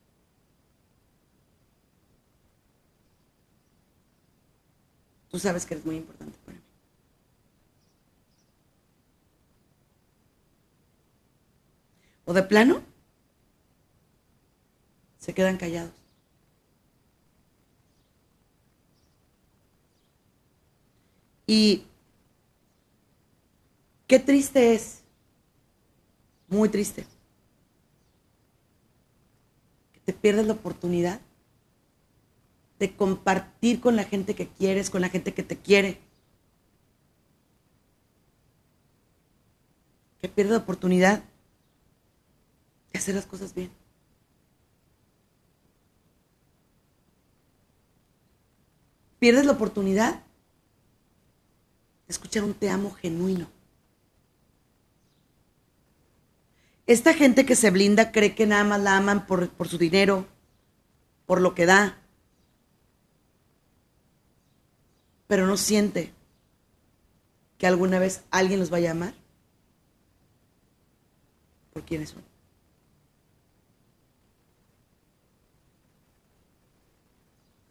Tú 5.30 5.40
sabes 5.40 5.66
que 5.66 5.74
eres 5.74 5.86
muy 5.86 5.98
importante 5.98 6.38
para 6.46 6.58
mí. 6.58 6.64
O 12.26 12.34
de 12.34 12.44
plano, 12.44 12.84
se 15.18 15.34
quedan 15.34 15.58
callados. 15.58 15.97
Y 21.48 21.86
qué 24.06 24.20
triste 24.20 24.74
es, 24.76 25.04
muy 26.50 26.68
triste, 26.68 27.06
que 29.94 30.00
te 30.02 30.14
pierdas 30.14 30.46
la 30.46 30.54
oportunidad 30.54 31.22
de 32.80 32.96
compartir 32.96 33.80
con 33.80 33.96
la 33.96 34.04
gente 34.04 34.36
que 34.36 34.48
quieres, 34.50 34.90
con 34.90 35.02
la 35.02 35.10
gente 35.10 35.34
que 35.34 35.44
te 35.44 35.58
quiere. 35.58 36.00
Que 40.20 40.28
pierdes 40.28 40.52
la 40.52 40.60
oportunidad 40.60 41.24
de 42.92 43.00
hacer 43.00 43.16
las 43.16 43.26
cosas 43.26 43.54
bien. 43.54 43.72
Pierdes 49.20 49.46
la 49.46 49.54
oportunidad 49.54 50.27
escuchar 52.08 52.44
un 52.44 52.54
te 52.54 52.70
amo 52.70 52.92
genuino. 52.92 53.48
Esta 56.86 57.14
gente 57.14 57.46
que 57.46 57.56
se 57.56 57.70
blinda 57.70 58.12
cree 58.12 58.34
que 58.34 58.48
nada 58.48 58.64
más 58.64 58.82
la 58.82 58.98
aman 58.98 59.28
por, 59.28 59.50
por 59.50 59.68
su 59.68 59.78
dinero, 59.78 60.26
por 61.26 61.42
lo 61.42 61.54
que 61.54 61.66
da, 61.66 61.98
pero 65.28 65.46
no 65.46 65.58
siente 65.58 66.14
que 67.58 67.68
alguna 67.68 68.00
vez 68.00 68.24
alguien 68.32 68.60
los 68.60 68.70
vaya 68.70 68.90
a 68.90 68.92
amar 68.94 69.14
por 71.74 71.84
quiénes 71.84 72.10
son. 72.12 72.24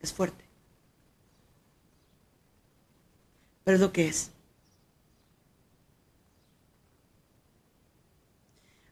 Es 0.01 0.13
fuerte. 0.13 0.46
Pero 3.67 3.75
es 3.75 3.81
lo 3.81 3.93
que 3.93 4.07
es. 4.07 4.31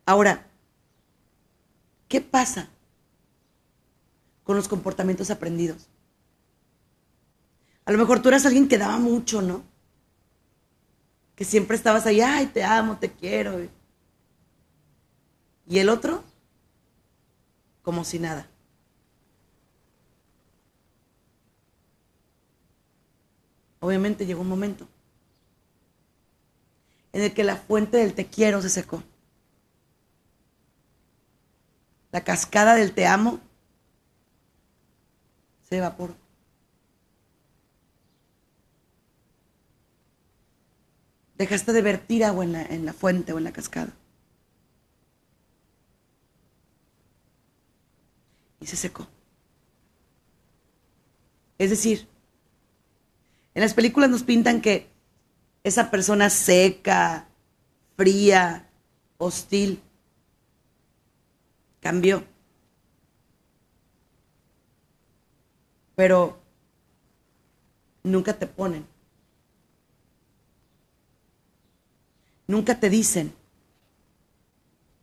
Ahora, 0.04 0.48
¿qué 2.08 2.20
pasa 2.20 2.68
con 4.42 4.56
los 4.56 4.66
comportamientos 4.66 5.30
aprendidos? 5.30 5.86
A 7.84 7.92
lo 7.92 7.98
mejor 7.98 8.20
tú 8.20 8.30
eras 8.30 8.46
alguien 8.46 8.66
que 8.66 8.76
daba 8.76 8.98
mucho, 8.98 9.42
¿no? 9.42 9.62
Que 11.36 11.44
siempre 11.44 11.76
estabas 11.76 12.04
ahí, 12.06 12.20
ay, 12.20 12.46
te 12.46 12.64
amo, 12.64 12.98
te 12.98 13.12
quiero. 13.12 13.60
Y 15.68 15.78
el 15.78 15.88
otro, 15.88 16.24
como 17.82 18.02
si 18.02 18.18
nada. 18.18 18.50
Obviamente 23.84 24.24
llegó 24.24 24.40
un 24.40 24.48
momento 24.48 24.88
en 27.12 27.20
el 27.22 27.34
que 27.34 27.44
la 27.44 27.56
fuente 27.56 27.98
del 27.98 28.14
te 28.14 28.24
quiero 28.24 28.62
se 28.62 28.70
secó. 28.70 29.02
La 32.10 32.24
cascada 32.24 32.76
del 32.76 32.94
te 32.94 33.06
amo 33.06 33.40
se 35.68 35.76
evaporó. 35.76 36.16
Dejaste 41.36 41.74
de 41.74 41.82
vertir 41.82 42.24
agua 42.24 42.42
en 42.44 42.52
la, 42.52 42.62
en 42.62 42.86
la 42.86 42.94
fuente 42.94 43.34
o 43.34 43.38
en 43.38 43.44
la 43.44 43.52
cascada. 43.52 43.92
Y 48.60 48.66
se 48.66 48.76
secó. 48.76 49.06
Es 51.58 51.68
decir, 51.68 52.13
en 53.54 53.62
las 53.62 53.74
películas 53.74 54.10
nos 54.10 54.24
pintan 54.24 54.60
que 54.60 54.88
esa 55.62 55.90
persona 55.90 56.28
seca, 56.28 57.28
fría, 57.96 58.68
hostil, 59.16 59.80
cambió. 61.80 62.24
Pero 65.94 66.38
nunca 68.02 68.36
te 68.36 68.48
ponen. 68.48 68.84
Nunca 72.48 72.78
te 72.78 72.90
dicen. 72.90 73.32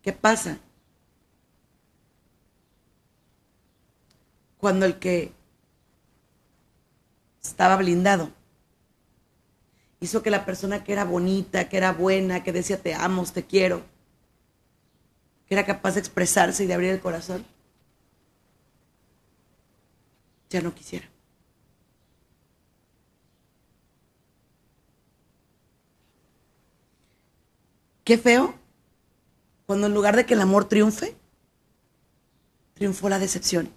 ¿Qué 0.02 0.12
pasa? 0.12 0.60
Cuando 4.58 4.86
el 4.86 5.00
que 5.00 5.32
estaba 7.42 7.78
blindado 7.78 8.41
hizo 10.02 10.24
que 10.24 10.32
la 10.32 10.46
persona 10.46 10.84
que 10.84 10.92
era 10.92 11.06
bonita, 11.06 11.70
que 11.70 11.78
era 11.78 11.94
buena, 11.94 12.44
que 12.44 12.52
decía 12.52 12.82
te 12.82 12.94
amo, 12.94 13.24
te 13.26 13.46
quiero, 13.46 13.84
que 15.48 15.54
era 15.54 15.66
capaz 15.66 15.94
de 15.94 16.02
expresarse 16.02 16.64
y 16.64 16.68
de 16.68 16.74
abrir 16.74 16.90
el 16.90 17.00
corazón, 17.00 17.46
ya 20.50 20.62
no 20.62 20.74
quisiera. 20.74 21.08
Qué 28.04 28.18
feo 28.18 28.56
cuando 29.68 29.88
en 29.88 29.94
lugar 29.94 30.16
de 30.16 30.26
que 30.26 30.34
el 30.34 30.42
amor 30.42 30.66
triunfe, 30.66 31.16
triunfó 32.74 33.08
la 33.08 33.20
decepción. 33.20 33.72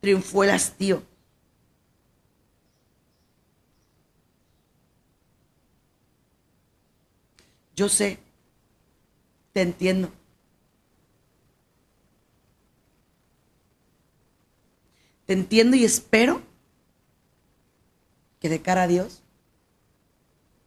Triunfó 0.00 0.44
el 0.44 0.50
hastío. 0.50 1.02
Yo 7.74 7.88
sé, 7.88 8.18
te 9.52 9.62
entiendo. 9.62 10.10
Te 15.26 15.32
entiendo 15.32 15.76
y 15.76 15.84
espero 15.84 16.42
que 18.40 18.48
de 18.48 18.60
cara 18.60 18.82
a 18.82 18.88
Dios 18.88 19.22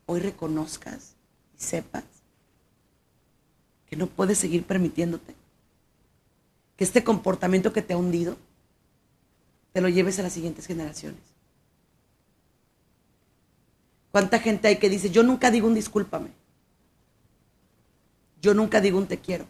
hoy 0.05 0.19
reconozcas 0.19 1.15
y 1.57 1.61
sepas 1.61 2.03
que 3.85 3.95
no 3.95 4.07
puedes 4.07 4.37
seguir 4.37 4.63
permitiéndote 4.63 5.35
que 6.77 6.83
este 6.83 7.03
comportamiento 7.03 7.73
que 7.73 7.81
te 7.81 7.93
ha 7.93 7.97
hundido 7.97 8.37
te 9.73 9.81
lo 9.81 9.89
lleves 9.89 10.19
a 10.19 10.23
las 10.23 10.33
siguientes 10.33 10.65
generaciones. 10.65 11.21
¿Cuánta 14.11 14.39
gente 14.39 14.69
hay 14.69 14.77
que 14.77 14.89
dice, 14.89 15.09
yo 15.09 15.23
nunca 15.23 15.51
digo 15.51 15.67
un 15.67 15.75
discúlpame? 15.75 16.29
Yo 18.45 18.53
nunca 18.53 18.79
digo 18.79 18.99
un 18.99 19.07
te 19.07 19.17
quiero. 19.17 19.47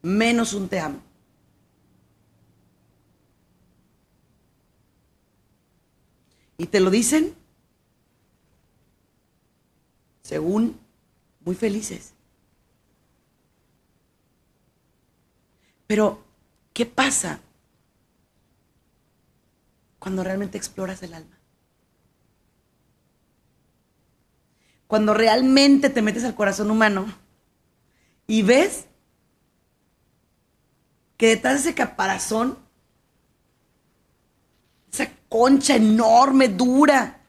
Menos 0.00 0.54
un 0.54 0.70
te 0.70 0.80
amo. 0.80 1.02
Y 6.56 6.64
te 6.64 6.80
lo 6.80 6.88
dicen 6.88 7.34
según 10.22 10.80
muy 11.44 11.54
felices. 11.54 12.14
Pero, 15.86 16.24
¿qué 16.72 16.86
pasa 16.86 17.38
cuando 19.98 20.24
realmente 20.24 20.56
exploras 20.56 21.02
el 21.02 21.12
alma? 21.12 21.35
Cuando 24.86 25.14
realmente 25.14 25.90
te 25.90 26.02
metes 26.02 26.24
al 26.24 26.34
corazón 26.34 26.70
humano 26.70 27.06
y 28.26 28.42
ves 28.42 28.86
que 31.16 31.28
detrás 31.28 31.54
de 31.54 31.60
ese 31.60 31.74
caparazón, 31.74 32.58
esa 34.92 35.10
concha 35.28 35.76
enorme, 35.76 36.48
dura, 36.48 37.20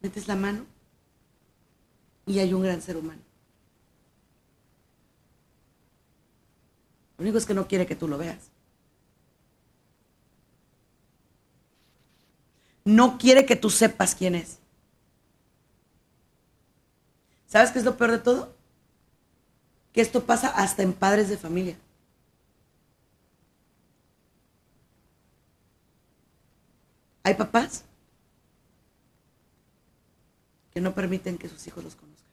metes 0.00 0.28
la 0.28 0.36
mano 0.36 0.64
y 2.26 2.38
hay 2.38 2.52
un 2.54 2.62
gran 2.62 2.80
ser 2.80 2.96
humano. 2.96 3.22
Lo 7.16 7.22
único 7.22 7.38
es 7.38 7.46
que 7.46 7.54
no 7.54 7.66
quiere 7.66 7.84
que 7.84 7.96
tú 7.96 8.06
lo 8.06 8.16
veas. 8.16 8.50
No 12.84 13.18
quiere 13.18 13.44
que 13.44 13.56
tú 13.56 13.70
sepas 13.70 14.14
quién 14.14 14.36
es. 14.36 14.58
¿Sabes 17.48 17.70
qué 17.70 17.78
es 17.78 17.84
lo 17.84 17.96
peor 17.96 18.12
de 18.12 18.18
todo? 18.18 18.54
Que 19.92 20.02
esto 20.02 20.24
pasa 20.24 20.48
hasta 20.48 20.82
en 20.82 20.92
padres 20.92 21.30
de 21.30 21.38
familia. 21.38 21.76
Hay 27.22 27.34
papás 27.34 27.84
que 30.72 30.80
no 30.80 30.94
permiten 30.94 31.38
que 31.38 31.48
sus 31.48 31.66
hijos 31.66 31.82
los 31.82 31.96
conozcan. 31.96 32.28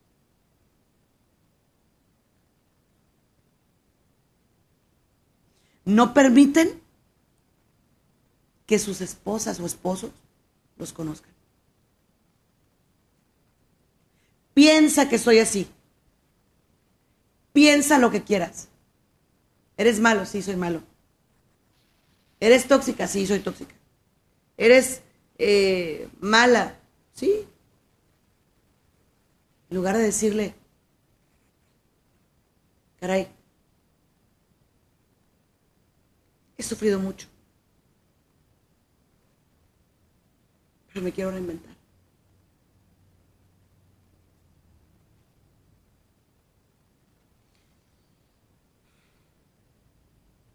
No 5.85 6.13
permiten 6.13 6.81
que 8.65 8.79
sus 8.79 9.01
esposas 9.01 9.59
o 9.59 9.65
esposos 9.65 10.11
los 10.77 10.91
conozcan. 10.91 11.34
Piensa 14.55 15.09
que 15.09 15.19
soy 15.19 15.39
así. 15.39 15.67
Piensa 17.53 17.99
lo 17.99 18.09
que 18.09 18.23
quieras. 18.23 18.69
¿Eres 19.77 19.99
malo? 19.99 20.25
Sí, 20.25 20.41
soy 20.41 20.55
malo. 20.55 20.81
¿Eres 22.39 22.65
tóxica? 22.67 23.05
Sí, 23.07 23.27
soy 23.27 23.39
tóxica. 23.39 23.75
¿Eres 24.57 25.01
eh, 25.37 26.07
mala? 26.21 26.79
Sí. 27.13 27.45
En 29.69 29.75
lugar 29.75 29.97
de 29.97 30.03
decirle, 30.03 30.55
caray, 32.99 33.27
he 36.57 36.63
sufrido 36.63 36.99
mucho, 36.99 37.27
pero 40.87 41.03
me 41.03 41.11
quiero 41.11 41.31
reinventar. 41.31 41.74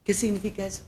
¿Qué 0.04 0.14
significa 0.14 0.66
eso? 0.66 0.82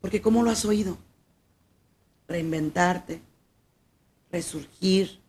Porque 0.00 0.22
¿cómo 0.22 0.42
lo 0.42 0.50
has 0.50 0.64
oído? 0.64 0.96
Reinventarte, 2.28 3.20
resurgir, 4.30 5.20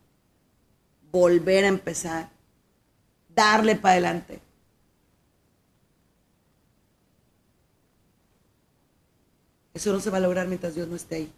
volver 1.10 1.64
a 1.64 1.68
empezar, 1.68 2.30
darle 3.28 3.76
para 3.76 3.92
adelante. 3.92 4.40
Eso 9.74 9.92
no 9.92 10.00
se 10.00 10.10
va 10.10 10.18
a 10.18 10.20
lograr 10.20 10.46
mientras 10.46 10.74
Dios 10.74 10.88
no 10.88 10.96
esté 10.96 11.16
ahí. 11.16 11.32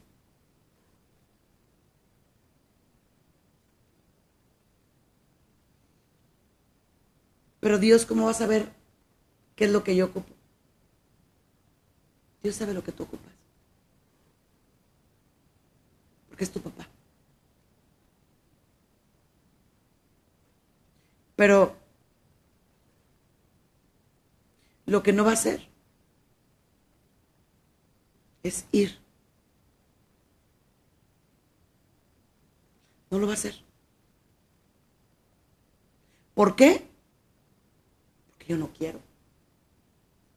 Pero 7.62 7.79
Dios, 7.79 8.07
¿cómo 8.07 8.25
va 8.25 8.33
a 8.33 8.35
saber 8.35 8.68
qué 9.55 9.66
es 9.66 9.70
lo 9.70 9.85
que 9.85 9.94
yo 9.94 10.07
ocupo? 10.07 10.35
Dios 12.42 12.57
sabe 12.57 12.75
lo 12.75 12.83
que 12.83 12.90
tú 12.90 13.05
ocupas. 13.05 13.33
Porque 16.29 16.42
es 16.42 16.51
tu 16.51 16.61
papá. 16.61 16.88
Pero 21.37 21.77
lo 24.87 25.05
que 25.05 25.12
no 25.12 25.25
va 25.25 25.31
a 25.31 25.35
hacer 25.35 25.68
es 28.42 28.66
ir. 28.72 28.98
No 33.09 33.20
lo 33.20 33.29
va 33.29 33.35
a 33.35 33.37
hacer. 33.37 33.55
¿Por 36.35 36.57
qué? 36.57 36.91
Yo 38.48 38.57
no 38.57 38.72
quiero. 38.72 39.00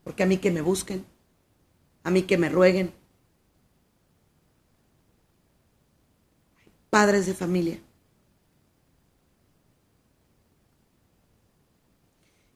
Porque 0.03 0.23
a 0.23 0.25
mí 0.25 0.37
que 0.37 0.51
me 0.51 0.61
busquen, 0.61 1.05
a 2.03 2.11
mí 2.11 2.23
que 2.23 2.37
me 2.37 2.49
rueguen. 2.49 2.93
Padres 6.89 7.25
de 7.25 7.33
familia. 7.33 7.79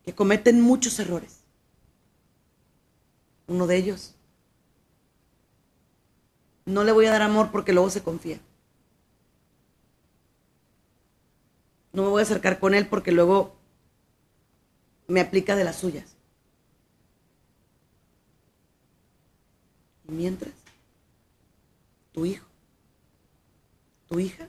Que 0.05 0.13
cometen 0.13 0.61
muchos 0.61 0.99
errores. 0.99 1.39
Uno 3.47 3.67
de 3.67 3.77
ellos 3.77 4.15
no 6.69 6.83
le 6.83 6.91
voy 6.91 7.07
a 7.07 7.11
dar 7.11 7.23
amor 7.23 7.49
porque 7.51 7.73
luego 7.73 7.89
se 7.89 8.03
confía. 8.03 8.39
No 11.91 12.03
me 12.03 12.09
voy 12.09 12.19
a 12.19 12.23
acercar 12.23 12.59
con 12.59 12.75
él 12.75 12.87
porque 12.87 13.11
luego 13.11 13.58
me 15.09 15.21
aplica 15.21 15.55
de 15.55 15.63
las 15.63 15.77
suyas. 15.77 16.15
Y 20.07 20.11
mientras, 20.11 20.53
tu 22.11 22.25
hijo, 22.25 22.45
tu 24.07 24.19
hija, 24.19 24.47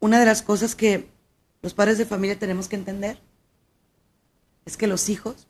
una 0.00 0.20
de 0.20 0.26
las 0.26 0.42
cosas 0.42 0.74
que 0.74 1.08
los 1.62 1.74
padres 1.74 1.96
de 1.96 2.06
familia 2.06 2.38
tenemos 2.38 2.68
que 2.68 2.76
entender 2.76 3.18
es 4.64 4.76
que 4.76 4.86
los 4.86 5.08
hijos 5.08 5.46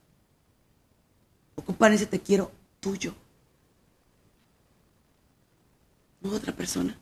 ocupan 1.56 1.92
ese 1.92 2.06
te 2.06 2.20
quiero 2.20 2.52
tuyo, 2.80 3.14
no 6.20 6.30
otra 6.30 6.54
persona, 6.54 6.98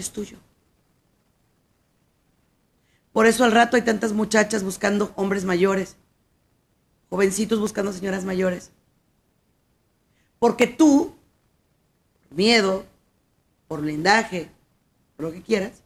es 0.00 0.10
tuyo. 0.10 0.38
Por 3.12 3.26
eso 3.26 3.44
al 3.44 3.52
rato 3.52 3.76
hay 3.76 3.82
tantas 3.82 4.12
muchachas 4.12 4.62
buscando 4.62 5.12
hombres 5.16 5.44
mayores, 5.44 5.96
jovencitos 7.08 7.58
buscando 7.58 7.92
señoras 7.92 8.24
mayores. 8.24 8.70
Porque 10.38 10.66
tú, 10.66 11.14
por 12.28 12.36
miedo, 12.36 12.84
por 13.68 13.80
blindaje, 13.80 14.50
por 15.16 15.26
lo 15.26 15.32
que 15.32 15.42
quieras, 15.42 15.82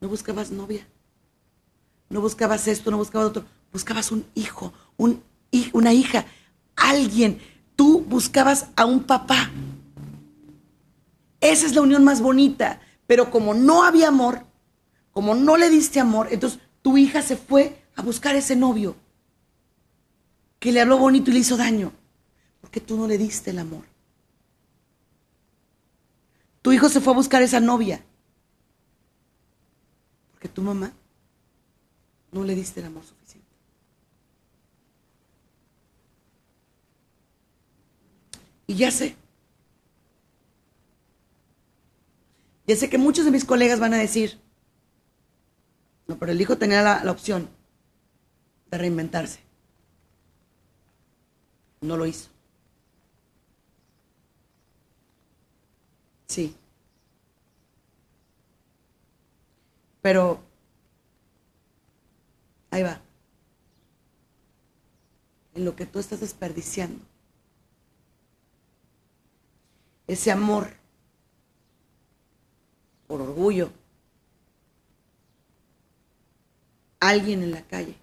no 0.00 0.08
buscabas 0.08 0.50
novia 0.50 0.86
no 2.12 2.20
buscabas 2.20 2.68
esto, 2.68 2.90
no 2.90 2.98
buscabas 2.98 3.28
otro, 3.28 3.44
buscabas 3.72 4.12
un 4.12 4.26
hijo, 4.34 4.72
un, 4.98 5.22
una 5.72 5.94
hija, 5.94 6.26
alguien. 6.76 7.40
Tú 7.74 8.04
buscabas 8.06 8.66
a 8.76 8.84
un 8.84 9.04
papá. 9.04 9.50
Esa 11.42 11.66
es 11.66 11.74
la 11.74 11.82
unión 11.82 12.04
más 12.04 12.22
bonita. 12.22 12.80
Pero 13.06 13.30
como 13.30 13.52
no 13.52 13.84
había 13.84 14.08
amor, 14.08 14.46
como 15.10 15.34
no 15.34 15.58
le 15.58 15.68
diste 15.68 16.00
amor, 16.00 16.28
entonces 16.30 16.60
tu 16.80 16.96
hija 16.96 17.20
se 17.20 17.36
fue 17.36 17.82
a 17.94 18.00
buscar 18.00 18.34
ese 18.34 18.56
novio 18.56 18.96
que 20.58 20.72
le 20.72 20.80
habló 20.80 20.96
bonito 20.96 21.30
y 21.30 21.34
le 21.34 21.40
hizo 21.40 21.56
daño, 21.56 21.92
porque 22.60 22.80
tú 22.80 22.96
no 22.96 23.06
le 23.06 23.18
diste 23.18 23.50
el 23.50 23.58
amor. 23.58 23.84
Tu 26.62 26.72
hijo 26.72 26.88
se 26.88 27.00
fue 27.00 27.12
a 27.12 27.16
buscar 27.16 27.42
esa 27.42 27.58
novia, 27.58 28.02
porque 30.30 30.48
tu 30.48 30.62
mamá 30.62 30.92
no 32.30 32.44
le 32.44 32.54
diste 32.54 32.78
el 32.78 32.86
amor 32.86 33.02
suficiente. 33.04 33.48
Y 38.68 38.76
ya 38.76 38.92
sé. 38.92 39.16
Ya 42.66 42.76
sé 42.76 42.88
que 42.88 42.98
muchos 42.98 43.24
de 43.24 43.30
mis 43.30 43.44
colegas 43.44 43.80
van 43.80 43.94
a 43.94 43.98
decir, 43.98 44.40
no, 46.06 46.18
pero 46.18 46.32
el 46.32 46.40
hijo 46.40 46.58
tenía 46.58 46.82
la, 46.82 47.02
la 47.04 47.10
opción 47.12 47.48
de 48.70 48.78
reinventarse. 48.78 49.40
No 51.80 51.96
lo 51.96 52.06
hizo. 52.06 52.28
Sí. 56.26 56.54
Pero 60.00 60.42
Ahí 62.72 62.82
va. 62.82 63.00
En 65.54 65.66
lo 65.66 65.76
que 65.76 65.84
tú 65.84 65.98
estás 65.98 66.20
desperdiciando. 66.20 67.04
Ese 70.06 70.32
amor 70.32 70.81
por 73.12 73.20
orgullo. 73.20 73.70
Alguien 76.98 77.42
en 77.42 77.50
la 77.50 77.60
calle 77.60 77.94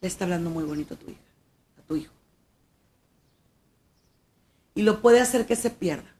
le 0.00 0.08
está 0.08 0.24
hablando 0.24 0.50
muy 0.50 0.64
bonito 0.64 0.94
a 0.94 0.96
tu 0.96 1.08
hija, 1.08 1.20
a 1.78 1.82
tu 1.82 1.94
hijo. 1.94 2.12
Y 4.74 4.82
lo 4.82 5.00
puede 5.00 5.20
hacer 5.20 5.46
que 5.46 5.54
se 5.54 5.70
pierda. 5.70 6.12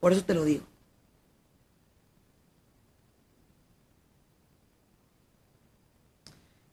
Por 0.00 0.10
eso 0.10 0.24
te 0.24 0.34
lo 0.34 0.44
digo. 0.44 0.64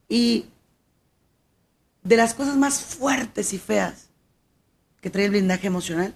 Y 0.09 0.47
de 2.03 2.17
las 2.17 2.33
cosas 2.33 2.57
más 2.57 2.81
fuertes 2.81 3.53
y 3.53 3.59
feas 3.59 4.09
que 5.01 5.09
trae 5.09 5.25
el 5.25 5.31
blindaje 5.31 5.67
emocional 5.67 6.15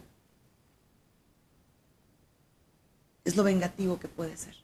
es 3.24 3.36
lo 3.36 3.44
vengativo 3.44 4.00
que 4.00 4.08
puede 4.08 4.38
ser. 4.38 4.56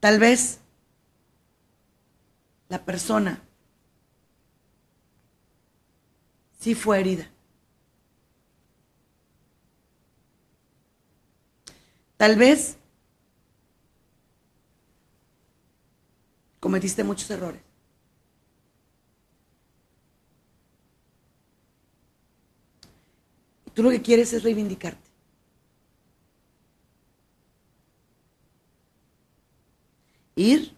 Tal 0.00 0.18
vez 0.18 0.60
la 2.68 2.84
persona 2.84 3.42
sí 6.58 6.74
fue 6.74 7.00
herida. 7.00 7.30
Tal 12.16 12.36
vez 12.36 12.77
cometiste 16.60 17.04
muchos 17.04 17.30
errores. 17.30 17.68
tú 23.78 23.84
lo 23.84 23.90
que 23.90 24.02
quieres 24.02 24.32
es 24.32 24.42
reivindicarte. 24.42 25.08
Ir 30.34 30.74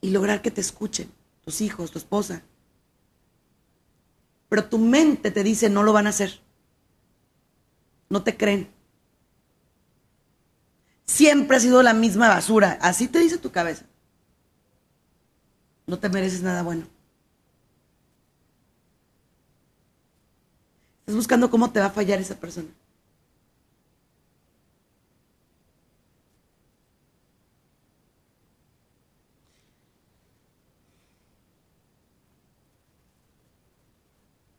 y 0.00 0.10
lograr 0.10 0.42
que 0.42 0.52
te 0.52 0.60
escuchen 0.60 1.10
tus 1.44 1.60
hijos, 1.60 1.90
tu 1.90 1.98
esposa, 1.98 2.44
pero 4.48 4.68
tu 4.68 4.78
mente 4.78 5.32
te 5.32 5.42
dice 5.42 5.68
no 5.68 5.82
lo 5.82 5.92
van 5.92 6.06
a 6.06 6.10
hacer. 6.10 6.40
No 8.08 8.22
te 8.22 8.36
creen. 8.36 8.75
Siempre 11.06 11.56
ha 11.56 11.60
sido 11.60 11.82
la 11.82 11.94
misma 11.94 12.28
basura. 12.28 12.78
Así 12.82 13.08
te 13.08 13.20
dice 13.20 13.38
tu 13.38 13.50
cabeza. 13.50 13.84
No 15.86 15.98
te 15.98 16.08
mereces 16.08 16.42
nada 16.42 16.62
bueno. 16.62 16.86
Estás 21.00 21.14
buscando 21.14 21.50
cómo 21.50 21.70
te 21.70 21.78
va 21.78 21.86
a 21.86 21.90
fallar 21.90 22.18
esa 22.20 22.34
persona. 22.34 22.68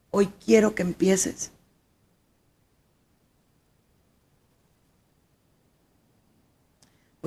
Hoy 0.10 0.28
quiero 0.44 0.74
que 0.74 0.84
empieces. 0.84 1.52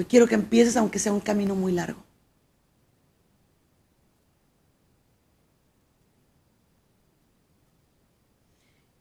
Hoy 0.01 0.07
quiero 0.07 0.27
que 0.27 0.35
empieces 0.35 0.79
aunque 0.79 0.99
sea 0.99 1.13
un 1.13 1.21
camino 1.21 1.55
muy 1.55 1.73
largo. 1.73 2.03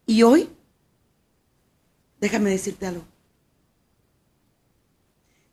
Y 0.06 0.24
hoy, 0.24 0.50
déjame 2.20 2.50
decirte 2.50 2.86
algo. 2.86 3.06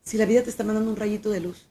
Si 0.03 0.19
la 0.19 0.27
vida 0.27 0.43
te 0.43 0.51
está 0.51 0.65
mandando 0.65 0.91
un 0.91 0.97
rayito 0.97 1.31
de 1.31 1.39
luz, 1.39 1.65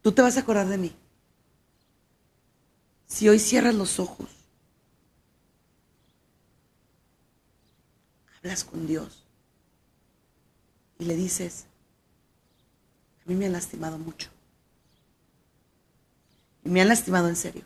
tú 0.00 0.12
te 0.12 0.22
vas 0.22 0.36
a 0.36 0.40
acordar 0.42 0.68
de 0.68 0.78
mí. 0.78 0.92
Si 3.08 3.28
hoy 3.28 3.40
cierras 3.40 3.74
los 3.74 3.98
ojos, 3.98 4.41
hablas 8.42 8.64
con 8.64 8.86
Dios 8.86 9.24
y 10.98 11.04
le 11.04 11.14
dices, 11.14 11.66
a 13.24 13.28
mí 13.28 13.36
me 13.36 13.46
han 13.46 13.52
lastimado 13.52 13.98
mucho. 13.98 14.30
Y 16.64 16.68
me 16.68 16.80
han 16.80 16.88
lastimado 16.88 17.28
en 17.28 17.36
serio. 17.36 17.64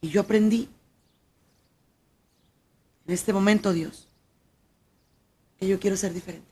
Y 0.00 0.10
yo 0.10 0.20
aprendí 0.20 0.68
en 3.06 3.14
este 3.14 3.32
momento, 3.32 3.72
Dios, 3.72 4.08
que 5.58 5.66
yo 5.66 5.80
quiero 5.80 5.96
ser 5.96 6.12
diferente. 6.12 6.48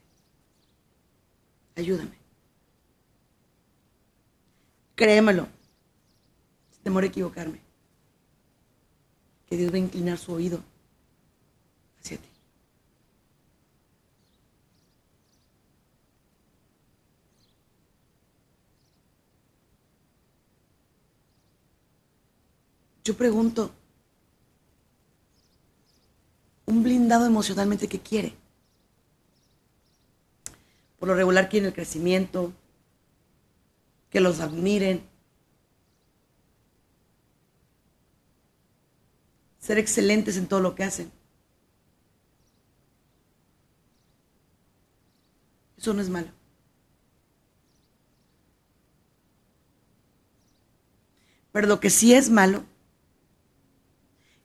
Ayúdame. 1.77 2.17
Créemelo. 4.95 5.49
Temor 6.83 7.05
a 7.05 7.07
equivocarme. 7.07 7.62
Que 9.53 9.59
Dios 9.59 9.71
va 9.71 9.77
a 9.77 9.81
inclinar 9.81 10.17
su 10.17 10.33
oído 10.33 10.63
hacia 12.01 12.17
ti. 12.17 12.29
Yo 23.05 23.15
pregunto, 23.15 23.71
un 26.65 26.83
blindado 26.83 27.27
emocionalmente 27.27 27.89
que 27.89 28.01
quiere. 28.01 28.35
Por 30.99 31.11
lo 31.11 31.15
regular 31.15 31.51
quiere 31.51 31.67
el 31.67 31.75
crecimiento, 31.75 32.55
que 34.09 34.21
los 34.21 34.41
admiren, 34.41 35.07
ser 39.63 39.79
excelentes 39.79 40.37
en 40.37 40.47
todo 40.47 40.61
lo 40.61 40.75
que 40.75 40.85
hacen. 40.85 41.11
Eso 45.79 45.95
no 45.95 46.03
es 46.03 46.11
malo. 46.11 46.29
Pero 51.53 51.67
lo 51.69 51.81
que 51.81 51.89
sí 51.89 52.13
es 52.13 52.29
malo 52.29 52.65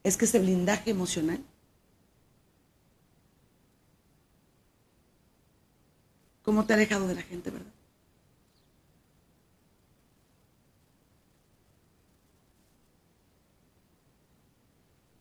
es 0.04 0.16
que 0.16 0.26
ese 0.26 0.40
blindaje 0.40 0.92
emocional 0.92 1.44
¿Cómo 6.48 6.66
te 6.66 6.72
ha 6.72 6.78
alejado 6.78 7.10
de 7.10 7.16
la 7.16 7.22
gente, 7.24 7.52
verdad? 7.52 7.77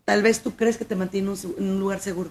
Tal 0.07 0.23
vez 0.23 0.41
tú 0.41 0.55
crees 0.55 0.79
que 0.79 0.85
te 0.85 0.95
mantiene 0.95 1.35
en 1.59 1.69
un 1.69 1.81
lugar 1.81 1.99
seguro. 1.99 2.31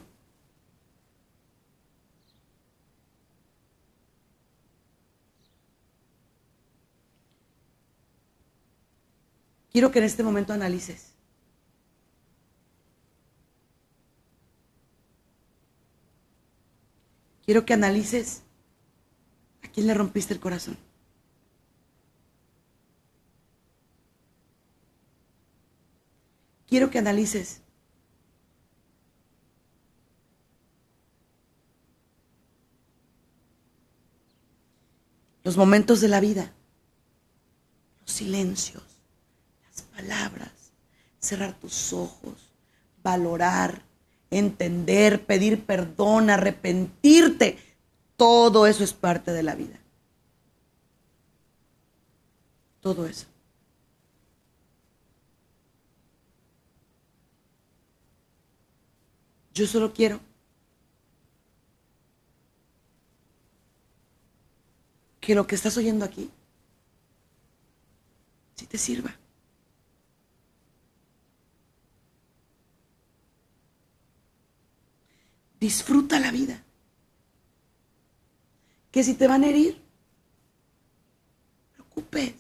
Quiero 9.74 9.92
que 9.92 10.00
en 10.00 10.06
este 10.06 10.24
momento 10.24 10.54
analices. 10.54 11.16
Quiero 17.44 17.66
que 17.66 17.74
analices 17.74 18.44
a 19.64 19.68
quién 19.68 19.88
le 19.88 19.94
rompiste 19.94 20.34
el 20.34 20.40
corazón. 20.40 20.78
Quiero 26.68 26.90
que 26.90 27.00
analices 27.00 27.65
los 35.46 35.58
momentos 35.58 36.02
de 36.02 36.08
la 36.08 36.20
vida, 36.20 36.52
los 38.02 38.12
silencios, 38.12 38.84
las 39.68 39.84
palabras, 39.84 40.52
cerrar 41.20 41.54
tus 41.60 41.94
ojos, 41.94 42.50
valorar, 43.04 43.84
entender, 44.32 45.24
pedir 45.28 45.64
perdón, 45.64 46.32
arrepentirte. 46.32 47.60
Todo 48.18 48.66
eso 48.66 48.84
es 48.84 48.94
parte 48.94 49.34
de 49.34 49.44
la 49.44 49.54
vida. 49.54 49.80
Todo 52.82 53.06
eso. 53.06 53.28
Yo 59.54 59.68
solo 59.68 59.94
quiero 59.94 60.20
que 65.26 65.34
lo 65.34 65.48
que 65.48 65.56
estás 65.56 65.76
oyendo 65.76 66.06
aquí, 66.06 66.30
si 68.54 68.68
te 68.68 68.78
sirva. 68.78 69.18
Disfruta 75.60 76.20
la 76.20 76.30
vida. 76.30 76.62
Que 78.92 79.04
si 79.04 79.16
te 79.16 79.28
van 79.28 79.44
a 79.44 79.48
herir, 79.48 79.82
preocupes. 81.74 82.36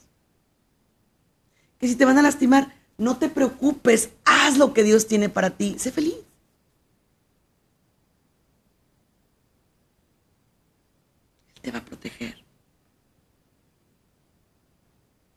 Que 1.80 1.88
si 1.88 1.96
te 1.96 2.06
van 2.06 2.20
a 2.20 2.22
lastimar, 2.22 2.72
no 3.00 3.18
te 3.18 3.30
preocupes. 3.30 4.12
Haz 4.26 4.60
lo 4.60 4.76
que 4.76 4.84
Dios 4.84 5.08
tiene 5.08 5.28
para 5.28 5.50
ti. 5.50 5.80
Sé 5.80 5.92
feliz. 5.92 6.14
Él 11.56 11.62
te 11.64 11.72
va 11.72 11.80
a 11.80 11.86
proteger. 11.86 12.46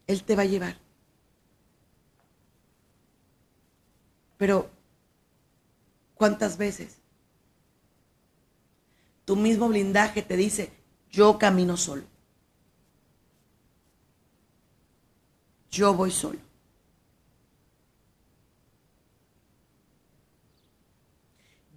Él 0.08 0.24
te 0.24 0.34
va 0.34 0.42
a 0.42 0.46
llevar. 0.46 0.76
Pero, 4.38 4.70
¿cuántas 6.14 6.56
veces 6.56 6.96
tu 9.24 9.36
mismo 9.36 9.68
blindaje 9.68 10.22
te 10.22 10.36
dice, 10.36 10.72
yo 11.10 11.38
camino 11.38 11.76
solo? 11.76 12.04
Yo 15.70 15.92
voy 15.92 16.10
solo. 16.10 16.38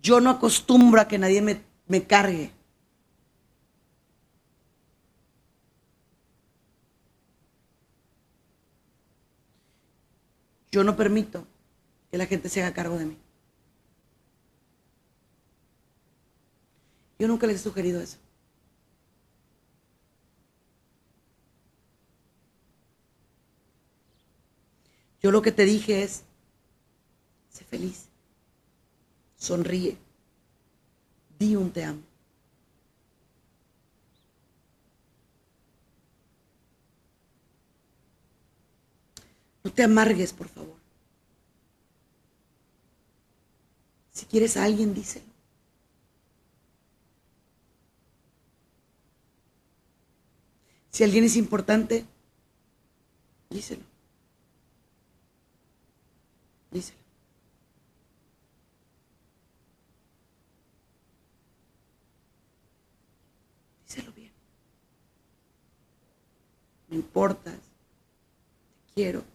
Yo 0.01 0.21
no 0.21 0.29
acostumbro 0.29 1.01
a 1.01 1.07
que 1.07 1.17
nadie 1.17 1.41
me, 1.41 1.61
me 1.87 2.07
cargue. 2.07 2.51
Yo 10.71 10.83
no 10.83 10.95
permito 10.95 11.45
que 12.09 12.17
la 12.17 12.25
gente 12.25 12.49
se 12.49 12.61
haga 12.61 12.73
cargo 12.73 12.97
de 12.97 13.05
mí. 13.05 13.17
Yo 17.19 17.27
nunca 17.27 17.45
les 17.45 17.57
he 17.57 17.63
sugerido 17.63 18.01
eso. 18.01 18.17
Yo 25.21 25.29
lo 25.29 25.41
que 25.41 25.51
te 25.51 25.65
dije 25.65 26.01
es, 26.01 26.23
sé 27.49 27.63
feliz, 27.63 28.07
sonríe, 29.37 29.97
di 31.37 31.55
un 31.55 31.71
te 31.71 31.83
amo. 31.83 32.10
Te 39.69 39.83
amargues, 39.83 40.33
por 40.33 40.47
favor. 40.47 40.75
Si 44.11 44.25
quieres 44.25 44.57
a 44.57 44.63
alguien, 44.63 44.93
díselo. 44.93 45.25
Si 50.89 51.03
alguien 51.03 51.23
es 51.23 51.37
importante, 51.37 52.05
díselo. 53.49 53.83
Díselo. 56.71 56.99
Díselo 63.87 64.11
bien. 64.13 64.31
Me 66.89 66.95
importas. 66.97 67.55
Te 67.55 68.93
quiero. 68.93 69.30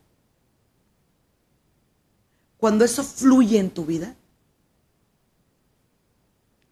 Cuando 2.66 2.84
eso 2.84 3.04
fluye 3.04 3.60
en 3.60 3.70
tu 3.70 3.86
vida, 3.86 4.16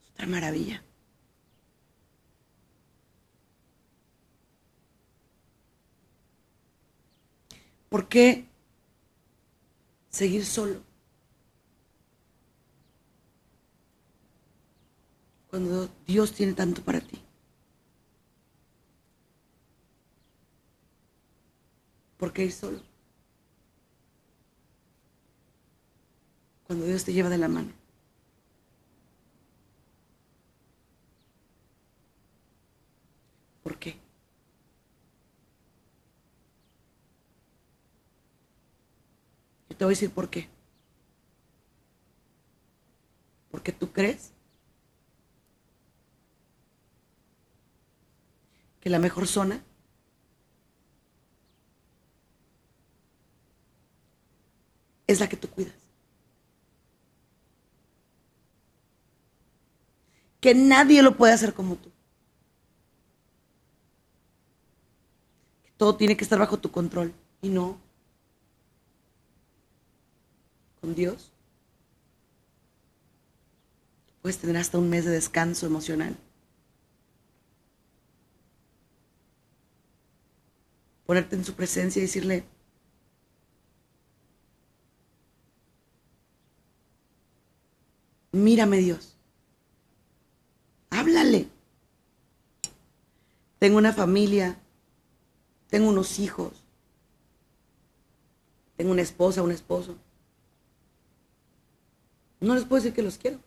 es 0.03 0.11
otra 0.11 0.27
maravilla. 0.27 0.83
¿Por 7.89 8.09
qué 8.09 8.45
seguir 10.11 10.45
solo? 10.45 10.83
Cuando 15.49 15.89
Dios 16.09 16.33
tiene 16.33 16.55
tanto 16.55 16.83
para 16.83 16.99
ti. 17.03 17.23
¿Por 22.17 22.33
qué 22.33 22.47
ir 22.47 22.53
solo? 22.53 22.94
Cuando 26.67 26.87
Dios 26.87 27.05
te 27.05 27.13
lleva 27.13 27.29
de 27.29 27.39
la 27.39 27.49
mano. 27.49 27.73
¿Por 33.63 33.79
qué? 33.79 33.97
Yo 39.69 39.77
te 39.77 39.85
voy 39.85 39.93
a 39.93 39.97
decir 39.97 40.11
por 40.11 40.31
qué. 40.31 40.49
Porque 43.51 43.73
tú 43.73 43.93
crees 43.93 44.33
que 48.81 48.91
la 48.91 48.99
mejor 48.99 49.27
zona 49.27 49.63
es 55.07 55.21
la 55.21 55.29
que 55.29 55.37
tú 55.37 55.49
cuidas. 55.49 55.84
Que 60.45 60.55
nadie 60.55 61.03
lo 61.03 61.17
puede 61.17 61.33
hacer 61.33 61.55
como 61.55 61.77
tú. 61.77 61.91
Que 65.65 65.73
todo 65.79 65.97
tiene 65.97 66.19
que 66.19 66.25
estar 66.25 66.39
bajo 66.39 66.59
tu 66.59 66.71
control. 66.71 67.15
Y 67.41 67.49
no. 67.49 67.79
Con 70.83 70.95
Dios. 70.95 71.33
Puedes 74.21 74.37
tener 74.37 74.59
hasta 74.59 74.77
un 74.77 74.91
mes 74.91 75.07
de 75.07 75.13
descanso 75.13 75.65
emocional. 75.65 76.15
Ponerte 81.07 81.37
en 81.37 81.45
su 81.47 81.55
presencia 81.55 82.01
y 82.01 82.03
decirle, 82.03 82.45
mírame 88.33 88.77
Dios, 88.77 89.14
háblale. 90.95 91.49
Tengo 93.59 93.79
una 93.79 93.93
familia, 93.93 94.59
tengo 95.69 95.89
unos 95.89 96.19
hijos, 96.19 96.53
tengo 98.77 98.93
una 98.93 99.03
esposa, 99.03 99.43
un 99.43 99.53
esposo. 99.53 99.97
No 102.41 102.55
les 102.55 102.65
puedo 102.65 102.83
decir 102.83 102.95
que 102.95 103.03
los 103.03 103.17
quiero. 103.17 103.39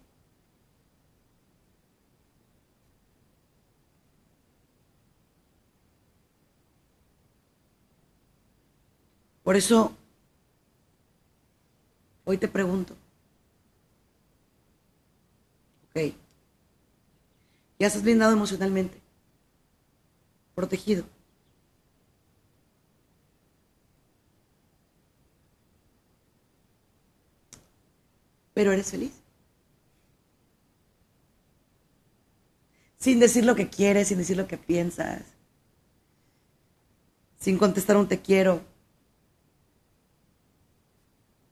Por 9.43 9.55
eso, 9.55 9.95
hoy 12.25 12.37
te 12.37 12.49
pregunto, 12.49 12.95
ya 17.79 17.87
estás 17.87 18.03
blindado 18.03 18.33
emocionalmente, 18.33 18.99
protegido. 20.55 21.05
Pero 28.53 28.71
eres 28.71 28.89
feliz. 28.89 29.13
Sin 32.97 33.19
decir 33.19 33.45
lo 33.45 33.55
que 33.55 33.69
quieres, 33.69 34.07
sin 34.07 34.17
decir 34.17 34.35
lo 34.35 34.47
que 34.47 34.57
piensas, 34.57 35.21
sin 37.39 37.59
contestar 37.59 37.97
un 37.97 38.07
te 38.07 38.19
quiero, 38.19 38.61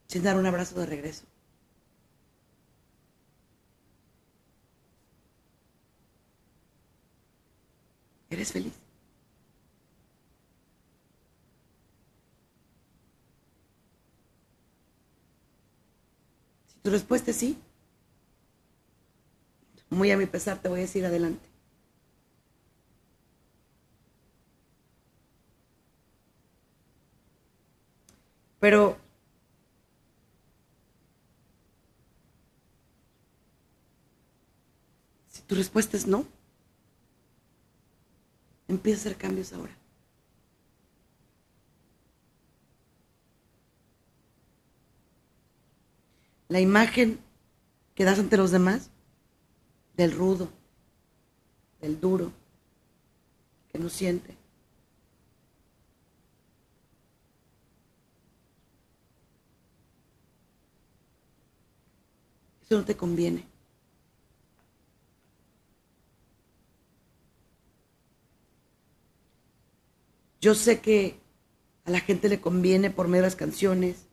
sin 0.08 0.24
dar 0.24 0.36
un 0.36 0.46
abrazo 0.46 0.80
de 0.80 0.86
regreso. 0.86 1.24
¿Eres 8.30 8.52
feliz? 8.52 8.72
Si 16.68 16.78
tu 16.82 16.90
respuesta 16.90 17.30
es 17.30 17.36
sí, 17.36 17.58
muy 19.90 20.10
a 20.10 20.16
mi 20.16 20.26
pesar 20.26 20.60
te 20.60 20.68
voy 20.68 20.80
a 20.80 20.82
decir 20.82 21.04
adelante. 21.06 21.46
Pero 28.60 28.96
si 35.28 35.42
tu 35.42 35.54
respuesta 35.54 35.96
es 35.96 36.06
no, 36.06 36.26
empieza 38.68 38.98
a 38.98 39.00
hacer 39.02 39.16
cambios 39.16 39.52
ahora. 39.52 39.76
La 46.48 46.60
imagen 46.60 47.18
que 47.94 48.04
das 48.04 48.18
ante 48.18 48.36
los 48.36 48.50
demás 48.50 48.90
del 49.96 50.12
rudo, 50.12 50.50
del 51.80 52.00
duro, 52.00 52.30
que 53.72 53.78
no 53.78 53.88
siente. 53.88 54.36
Eso 62.62 62.78
no 62.78 62.84
te 62.84 62.96
conviene. 62.96 63.55
Yo 70.40 70.54
sé 70.54 70.80
que 70.80 71.18
a 71.84 71.90
la 71.90 72.00
gente 72.00 72.28
le 72.28 72.40
conviene 72.40 72.90
por 72.90 73.08
medio 73.08 73.22
de 73.22 73.28
las 73.28 73.36
canciones, 73.36 74.06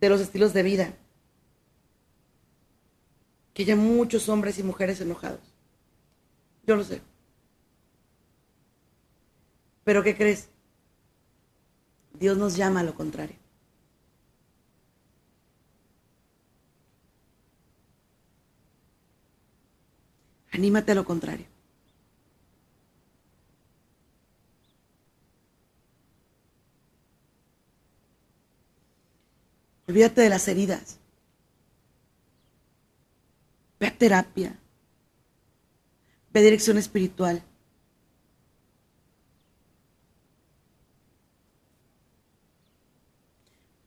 de 0.00 0.08
los 0.08 0.20
estilos 0.20 0.52
de 0.52 0.62
vida, 0.62 0.94
que 3.52 3.62
haya 3.62 3.76
muchos 3.76 4.28
hombres 4.28 4.58
y 4.58 4.62
mujeres 4.62 5.00
enojados. 5.00 5.40
Yo 6.66 6.76
lo 6.76 6.84
sé. 6.84 7.02
Pero 9.84 10.02
¿qué 10.02 10.16
crees? 10.16 10.48
Dios 12.14 12.36
nos 12.36 12.56
llama 12.56 12.80
a 12.80 12.84
lo 12.84 12.94
contrario. 12.94 13.36
Anímate 20.52 20.92
a 20.92 20.94
lo 20.94 21.04
contrario. 21.04 21.49
Olvídate 29.90 30.20
de 30.20 30.28
las 30.28 30.46
heridas. 30.46 31.00
Ve 33.80 33.88
a 33.88 33.98
terapia. 33.98 34.56
Ve 36.32 36.38
a 36.38 36.42
dirección 36.44 36.78
espiritual. 36.78 37.42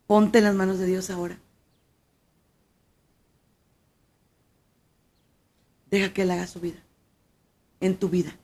Ponte 0.06 0.40
en 0.40 0.44
las 0.44 0.54
manos 0.56 0.78
de 0.78 0.88
Dios 0.88 1.10
ahora. 1.10 1.40
Deja 5.90 6.12
que 6.12 6.24
Él 6.24 6.32
haga 6.32 6.48
su 6.48 6.60
vida, 6.60 6.84
en 7.80 7.98
tu 7.98 8.10
vida. 8.10 8.36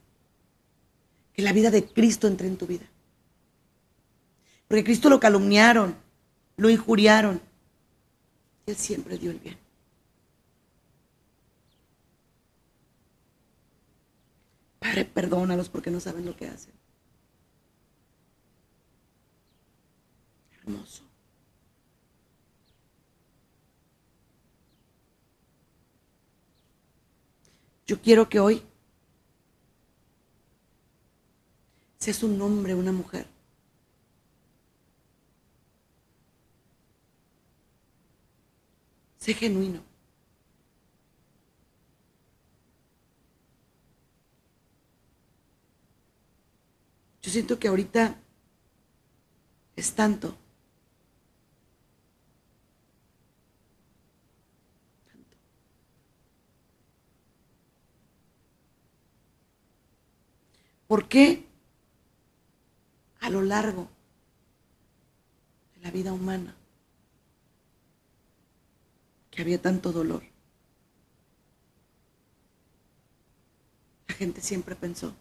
Que 1.34 1.42
la 1.42 1.52
vida 1.52 1.72
de 1.72 1.86
Cristo 1.86 2.28
entre 2.28 2.48
en 2.48 2.56
tu 2.56 2.68
vida. 2.68 2.86
Porque 4.70 4.86
Cristo 4.86 5.10
lo 5.10 5.20
calumniaron, 5.20 5.98
lo 6.56 6.70
injuriaron. 6.70 7.49
Él 8.70 8.76
siempre 8.76 9.18
dio 9.18 9.32
el 9.32 9.40
bien. 9.40 9.58
Padre, 14.78 15.06
perdónalos 15.06 15.70
porque 15.70 15.90
no 15.90 16.00
saben 16.00 16.26
lo 16.26 16.36
que 16.36 16.48
hacen. 16.48 16.74
Hermoso. 20.62 21.04
Yo 27.88 28.00
quiero 28.00 28.30
que 28.30 28.40
hoy 28.40 28.62
seas 31.98 32.22
un 32.22 32.40
hombre, 32.40 32.76
una 32.76 32.92
mujer. 32.92 33.39
Sé 39.20 39.34
genuino. 39.34 39.82
Yo 47.22 47.32
siento 47.32 47.60
que 47.60 47.68
ahorita 47.68 48.16
es 49.76 49.94
tanto 49.94 50.36
¿Por 60.90 61.08
qué 61.08 61.46
a 63.20 63.30
lo 63.30 63.44
largo 63.44 63.88
de 65.76 65.82
la 65.82 65.92
vida 65.92 66.12
humana 66.12 66.56
que 69.40 69.44
había 69.44 69.62
tanto 69.62 69.94
dolor? 69.94 70.22
La 74.10 74.14
gente 74.16 74.42
siempre 74.42 74.76
pensó 74.76 75.16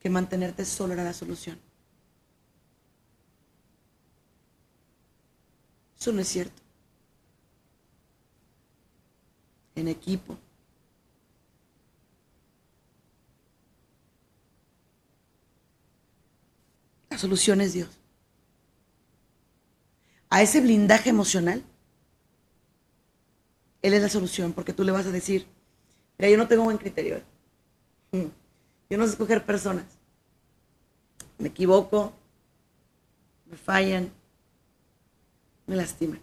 que 0.00 0.10
mantenerte 0.10 0.64
solo 0.64 0.94
era 0.94 1.04
la 1.04 1.12
solución. 1.12 1.56
Eso 5.96 6.10
no 6.10 6.20
es 6.20 6.26
cierto. 6.26 6.60
En 9.76 9.86
equipo, 9.86 10.36
La 17.08 17.18
solución 17.18 17.60
es 17.60 17.72
Dios. 17.74 17.90
A 20.28 20.42
ese 20.42 20.60
blindaje 20.60 21.10
emocional, 21.10 21.62
Él 23.84 23.92
es 23.92 24.00
la 24.00 24.08
solución, 24.08 24.54
porque 24.54 24.72
tú 24.72 24.82
le 24.82 24.92
vas 24.92 25.04
a 25.04 25.10
decir, 25.10 25.46
mira, 26.16 26.30
yo 26.30 26.38
no 26.38 26.48
tengo 26.48 26.64
buen 26.64 26.78
criterio. 26.78 27.20
Mm. 28.12 28.28
Yo 28.88 28.96
no 28.96 29.04
sé 29.04 29.10
escoger 29.10 29.44
personas. 29.44 29.84
Me 31.36 31.48
equivoco, 31.48 32.14
me 33.44 33.58
fallan, 33.58 34.10
me 35.66 35.76
lastiman. 35.76 36.18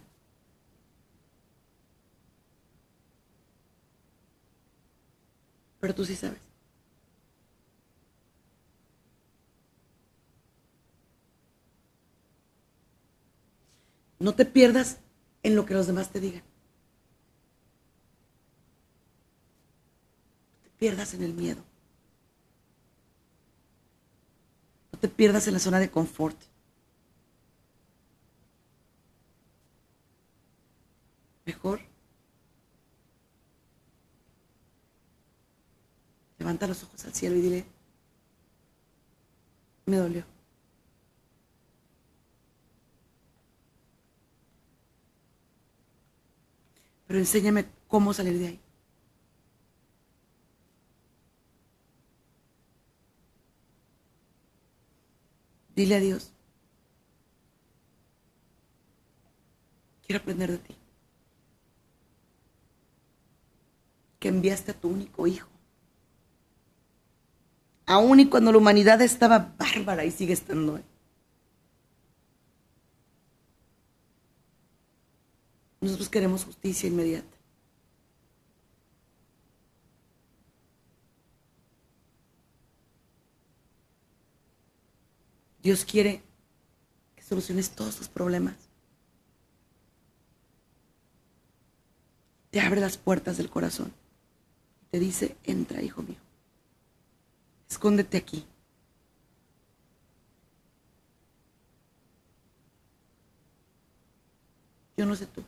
Pero 5.78 5.94
tú 5.94 6.04
sí 6.04 6.16
sabes. 6.16 6.40
No 14.18 14.34
te 14.34 14.46
pierdas 14.46 14.98
en 15.44 15.54
lo 15.54 15.64
que 15.64 15.74
los 15.74 15.86
demás 15.86 16.10
te 16.10 16.18
digan. 16.18 16.42
No 20.56 20.62
te 20.62 20.70
pierdas 20.82 21.14
en 21.14 21.22
el 21.22 21.32
miedo. 21.32 21.62
No 24.92 24.98
te 24.98 25.06
pierdas 25.06 25.46
en 25.46 25.52
la 25.52 25.60
zona 25.60 25.78
de 25.78 25.88
confort. 25.88 26.36
Mejor. 31.46 31.82
Levanta 36.40 36.66
los 36.66 36.82
ojos 36.82 37.04
al 37.04 37.14
cielo 37.14 37.36
y 37.36 37.42
dile, 37.42 37.64
me 39.86 39.98
dolió. 39.98 40.24
pero 47.06 47.20
enséñame 47.20 47.66
cómo 47.88 48.14
salir 48.14 48.38
de 48.38 48.46
ahí. 48.46 48.61
Dile 55.74 55.96
a 55.96 56.00
Dios, 56.00 56.32
quiero 60.06 60.20
aprender 60.20 60.50
de 60.50 60.58
ti, 60.58 60.76
que 64.20 64.28
enviaste 64.28 64.72
a 64.72 64.74
tu 64.74 64.88
único 64.88 65.26
hijo, 65.26 65.48
aún 67.86 68.20
y 68.20 68.28
cuando 68.28 68.52
la 68.52 68.58
humanidad 68.58 69.00
estaba 69.00 69.54
bárbara 69.58 70.04
y 70.04 70.10
sigue 70.10 70.34
estando 70.34 70.76
ahí. 70.76 70.84
Nosotros 75.80 76.08
queremos 76.08 76.44
justicia 76.44 76.88
inmediata. 76.88 77.31
Dios 85.62 85.84
quiere 85.84 86.22
que 87.14 87.22
soluciones 87.22 87.70
todos 87.70 87.96
tus 87.96 88.08
problemas. 88.08 88.56
Te 92.50 92.60
abre 92.60 92.80
las 92.80 92.98
puertas 92.98 93.36
del 93.38 93.48
corazón. 93.48 93.92
Te 94.90 94.98
dice, 94.98 95.36
entra, 95.44 95.80
hijo 95.80 96.02
mío. 96.02 96.18
Escóndete 97.70 98.18
aquí. 98.18 98.44
Yo 104.96 105.06
no 105.06 105.16
sé 105.16 105.26
tú. 105.26 105.42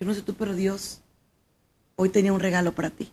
Yo 0.00 0.06
no 0.06 0.14
sé 0.14 0.22
tú, 0.22 0.34
pero 0.34 0.54
Dios 0.54 1.02
hoy 1.94 2.08
tenía 2.08 2.32
un 2.32 2.40
regalo 2.40 2.74
para 2.74 2.88
ti. 2.88 3.12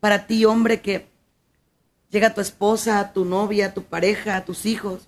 Para 0.00 0.26
ti, 0.26 0.46
hombre, 0.46 0.80
que 0.80 1.06
llega 2.08 2.32
tu 2.32 2.40
esposa, 2.40 3.12
tu 3.12 3.26
novia, 3.26 3.74
tu 3.74 3.82
pareja, 3.82 4.42
tus 4.46 4.64
hijos. 4.64 5.06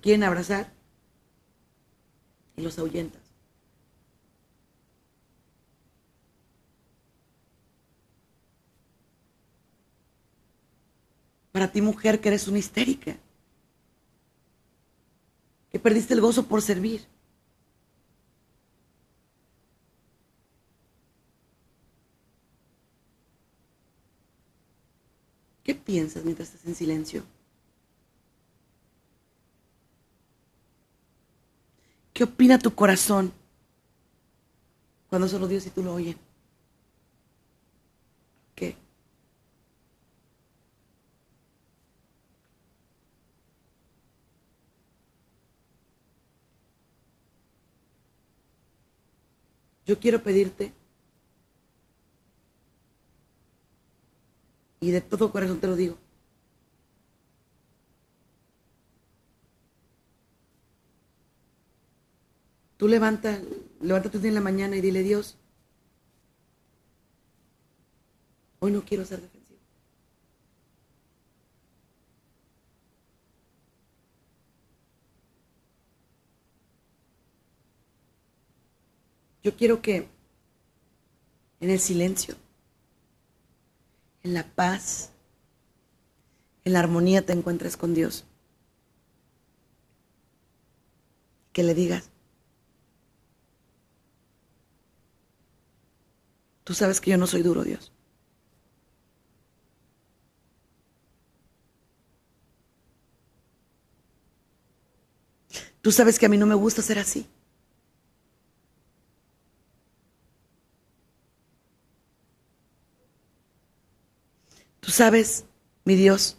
Quieren 0.00 0.24
abrazar 0.24 0.72
y 2.56 2.62
los 2.62 2.76
ahuyentas. 2.76 3.22
Para 11.52 11.70
ti, 11.70 11.80
mujer, 11.80 12.20
que 12.20 12.28
eres 12.28 12.48
una 12.48 12.58
histérica 12.58 13.16
que 15.70 15.78
perdiste 15.78 16.14
el 16.14 16.20
gozo 16.20 16.46
por 16.46 16.62
servir. 16.62 17.06
¿Qué 25.62 25.74
piensas 25.74 26.24
mientras 26.24 26.48
estás 26.48 26.66
en 26.66 26.74
silencio? 26.74 27.24
¿Qué 32.12 32.24
opina 32.24 32.58
tu 32.58 32.74
corazón 32.74 33.32
cuando 35.08 35.28
solo 35.28 35.46
Dios 35.46 35.66
y 35.66 35.70
tú 35.70 35.82
lo 35.82 35.94
oyen? 35.94 36.16
¿Qué? 38.54 38.76
Yo 49.86 49.98
quiero 49.98 50.22
pedirte, 50.22 50.72
y 54.80 54.90
de 54.90 55.00
todo 55.00 55.30
corazón 55.30 55.60
te 55.60 55.66
lo 55.66 55.76
digo, 55.76 55.98
tú 62.76 62.88
levanta, 62.88 63.40
levanta 63.80 64.10
tu 64.10 64.18
día 64.18 64.28
en 64.28 64.34
la 64.36 64.40
mañana 64.40 64.76
y 64.76 64.80
dile, 64.80 65.02
Dios, 65.02 65.36
hoy 68.60 68.72
no 68.72 68.82
quiero 68.82 69.04
ser 69.04 69.20
defensivo. 69.20 69.39
Yo 79.42 79.56
quiero 79.56 79.80
que 79.80 80.08
en 81.60 81.70
el 81.70 81.80
silencio, 81.80 82.36
en 84.22 84.34
la 84.34 84.44
paz, 84.44 85.12
en 86.64 86.74
la 86.74 86.80
armonía 86.80 87.24
te 87.24 87.32
encuentres 87.32 87.76
con 87.76 87.94
Dios. 87.94 88.24
Que 91.52 91.62
le 91.62 91.74
digas, 91.74 92.10
tú 96.64 96.74
sabes 96.74 97.00
que 97.00 97.10
yo 97.10 97.18
no 97.18 97.26
soy 97.26 97.42
duro, 97.42 97.64
Dios. 97.64 97.92
Tú 105.80 105.92
sabes 105.92 106.18
que 106.18 106.26
a 106.26 106.28
mí 106.28 106.36
no 106.36 106.46
me 106.46 106.54
gusta 106.54 106.82
ser 106.82 106.98
así. 106.98 107.26
Tú 114.80 114.90
sabes, 114.90 115.44
mi 115.84 115.94
Dios, 115.94 116.36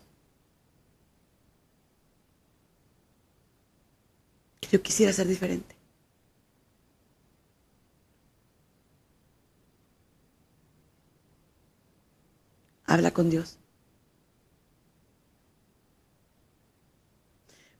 que 4.60 4.70
yo 4.70 4.82
quisiera 4.82 5.14
ser 5.14 5.28
diferente. 5.28 5.76
Habla 12.86 13.12
con 13.12 13.30
Dios. 13.30 13.58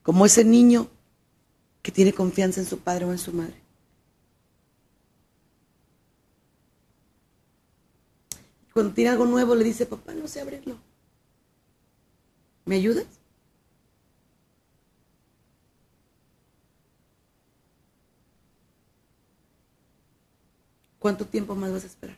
Como 0.04 0.26
ese 0.26 0.46
niño 0.46 0.90
que 1.82 1.92
tiene 1.92 2.14
confianza 2.14 2.62
en 2.62 2.66
su 2.66 2.80
padre 2.80 3.06
o 3.06 3.12
en 3.12 3.18
su 3.18 3.34
madre. 3.34 3.61
Cuando 8.74 8.94
tiene 8.94 9.10
algo 9.10 9.26
nuevo 9.26 9.56
le 9.56 9.64
dice, 9.64 9.86
papá, 9.86 10.14
no 10.14 10.28
sé 10.28 10.42
abrirlo. 10.42 10.78
¿Me 12.66 12.76
ayudas? 12.76 13.06
¿Cuánto 21.00 21.26
tiempo 21.26 21.56
más 21.56 21.72
vas 21.72 21.84
a 21.84 21.88
esperar? 21.88 22.18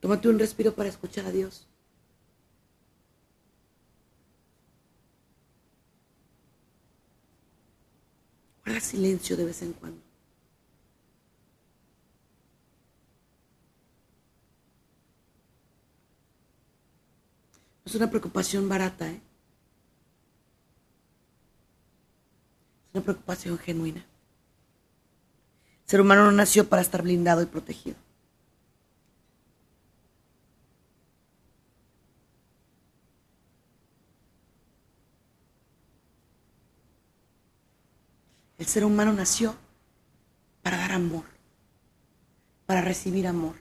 Tómate 0.00 0.28
un 0.28 0.38
respiro 0.38 0.72
para 0.74 0.88
escuchar 0.88 1.26
a 1.26 1.32
Dios. 1.32 1.66
Guarda 8.66 8.80
silencio 8.80 9.36
de 9.36 9.44
vez 9.44 9.62
en 9.62 9.72
cuando. 9.74 10.00
Es 17.84 17.94
una 17.94 18.10
preocupación 18.10 18.68
barata, 18.68 19.08
¿eh? 19.08 19.20
Es 22.88 22.94
una 22.94 23.04
preocupación 23.04 23.56
genuina. 23.56 24.00
El 24.00 25.88
ser 25.88 26.00
humano 26.00 26.24
no 26.24 26.32
nació 26.32 26.68
para 26.68 26.82
estar 26.82 27.02
blindado 27.02 27.42
y 27.42 27.46
protegido. 27.46 28.05
El 38.66 38.72
ser 38.72 38.84
humano 38.84 39.12
nació 39.12 39.54
para 40.60 40.76
dar 40.76 40.90
amor, 40.90 41.22
para 42.66 42.82
recibir 42.82 43.28
amor, 43.28 43.54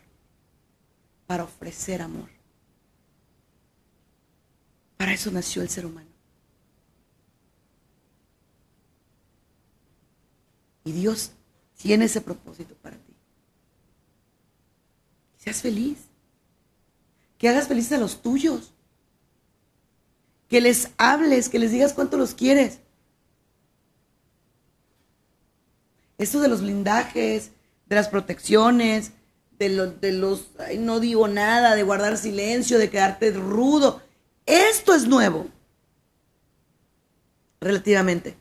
para 1.27 1.43
ofrecer 1.43 2.01
amor. 2.01 2.27
Para 4.97 5.13
eso 5.13 5.29
nació 5.29 5.61
el 5.61 5.69
ser 5.69 5.85
humano. 5.85 6.09
Y 10.85 10.91
Dios 10.91 11.33
tiene 11.77 12.05
ese 12.05 12.21
propósito 12.21 12.73
para 12.73 12.97
ti. 12.97 13.13
Seas 15.37 15.61
feliz. 15.61 15.99
Que 17.37 17.47
hagas 17.47 17.67
felices 17.67 17.91
a 17.91 17.99
los 17.99 18.23
tuyos. 18.23 18.73
Que 20.49 20.61
les 20.61 20.89
hables, 20.97 21.47
que 21.47 21.59
les 21.59 21.69
digas 21.69 21.93
cuánto 21.93 22.17
los 22.17 22.33
quieres. 22.33 22.79
Esto 26.17 26.39
de 26.39 26.47
los 26.47 26.61
blindajes, 26.61 27.51
de 27.87 27.95
las 27.95 28.07
protecciones, 28.07 29.11
de, 29.59 29.69
los, 29.69 30.01
de 30.01 30.11
los, 30.11 30.51
no 30.79 30.99
digo 30.99 31.27
nada, 31.27 31.75
de 31.75 31.83
guardar 31.83 32.17
silencio, 32.17 32.77
de 32.79 32.89
quedarte 32.89 33.31
rudo. 33.31 34.01
Esto 34.45 34.93
es 34.93 35.07
nuevo, 35.07 35.47
relativamente. 37.59 38.37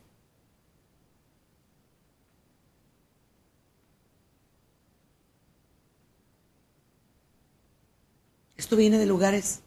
Esto 8.56 8.76
viene 8.76 8.98
de 8.98 9.06
lugares 9.06 9.60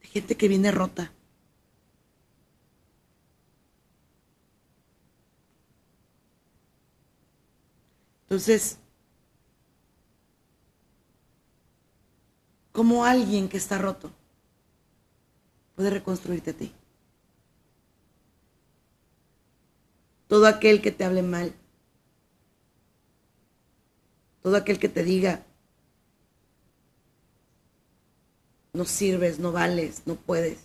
de 0.00 0.08
gente 0.08 0.36
que 0.36 0.48
viene 0.48 0.70
rota. 0.70 1.13
Entonces, 8.34 8.78
¿cómo 12.72 13.04
alguien 13.04 13.48
que 13.48 13.58
está 13.58 13.78
roto 13.78 14.10
puede 15.76 15.90
reconstruirte 15.90 16.50
a 16.50 16.54
ti? 16.54 16.72
Todo 20.26 20.48
aquel 20.48 20.82
que 20.82 20.90
te 20.90 21.04
hable 21.04 21.22
mal, 21.22 21.54
todo 24.42 24.56
aquel 24.56 24.80
que 24.80 24.88
te 24.88 25.04
diga, 25.04 25.46
no 28.72 28.84
sirves, 28.84 29.38
no 29.38 29.52
vales, 29.52 30.02
no 30.06 30.16
puedes. 30.16 30.58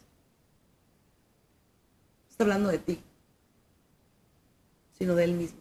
Está 2.32 2.46
hablando 2.46 2.70
de 2.70 2.80
ti, 2.80 3.04
sino 4.98 5.14
de 5.14 5.24
él 5.26 5.34
mismo, 5.34 5.60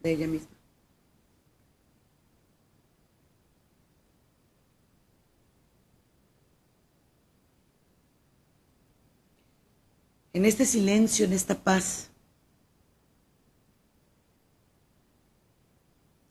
de 0.00 0.12
ella 0.12 0.28
misma. 0.28 0.51
En 10.32 10.44
este 10.44 10.64
silencio, 10.64 11.24
en 11.26 11.32
esta 11.32 11.54
paz. 11.54 12.08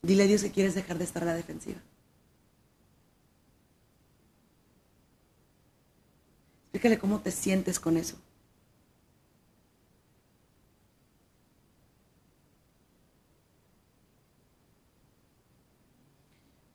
Dile 0.02 0.24
a 0.24 0.26
Dios 0.26 0.42
que 0.42 0.50
quieres 0.50 0.74
dejar 0.74 0.98
de 0.98 1.04
estar 1.04 1.22
a 1.22 1.26
la 1.26 1.34
defensiva. 1.34 1.80
Explícale 6.64 6.98
cómo 6.98 7.20
te 7.20 7.30
sientes 7.30 7.78
con 7.78 7.96
eso. 7.96 8.16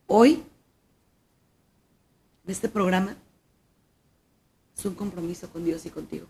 Hoy, 0.05 0.43
en 2.45 2.51
este 2.51 2.69
programa, 2.69 3.17
es 4.77 4.85
un 4.85 4.95
compromiso 4.95 5.49
con 5.49 5.65
Dios 5.65 5.85
y 5.85 5.89
contigo. 5.89 6.27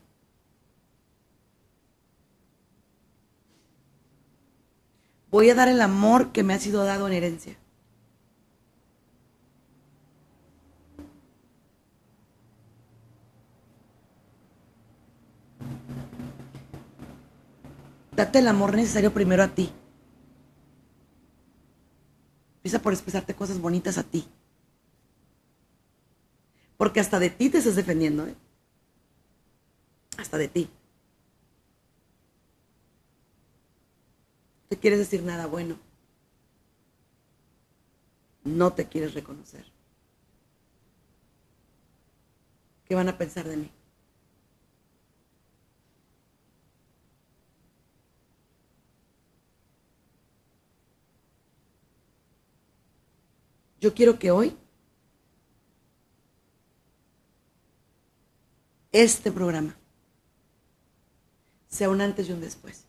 voy 5.37 5.51
a 5.51 5.53
dar 5.53 5.67
el 5.67 5.81
amor 5.81 6.31
que 6.31 6.41
me 6.41 6.55
ha 6.55 6.59
sido 6.59 6.83
dado 6.83 7.05
en 7.05 7.13
herencia. 7.13 7.55
Date 18.15 18.39
el 18.39 18.47
amor 18.47 18.75
necesario 18.75 19.13
primero 19.13 19.43
a 19.43 19.49
ti. 19.49 19.71
Empieza 22.55 22.81
por 22.81 22.93
expresarte 22.93 23.35
cosas 23.35 23.61
bonitas 23.61 23.99
a 23.99 24.03
ti. 24.03 24.27
Porque 26.77 26.99
hasta 26.99 27.19
de 27.19 27.29
ti 27.29 27.51
te 27.51 27.59
estás 27.59 27.75
defendiendo, 27.75 28.25
¿eh? 28.25 28.33
Hasta 30.17 30.39
de 30.39 30.47
ti. 30.47 30.67
Te 34.69 34.77
quieres 34.77 34.99
decir 34.99 35.23
nada 35.23 35.47
bueno. 35.47 35.77
No 38.43 38.73
te 38.73 38.87
quieres 38.87 39.13
reconocer. 39.13 39.65
¿Qué 42.85 42.95
van 42.95 43.09
a 43.09 43.17
pensar 43.17 43.47
de 43.47 43.57
mí? 43.57 43.71
Yo 53.79 53.93
quiero 53.93 54.17
que 54.17 54.31
hoy 54.31 54.57
este 58.91 59.31
programa 59.31 59.75
sea 61.67 61.89
un 61.89 62.01
antes 62.01 62.27
y 62.27 62.31
un 62.31 62.41
después. 62.41 62.86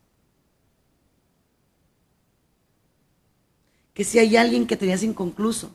Que 3.99 4.05
si 4.05 4.21
hay 4.21 4.37
alguien 4.37 4.69
que 4.69 4.77
tenías 4.77 5.03
inconcluso, 5.03 5.75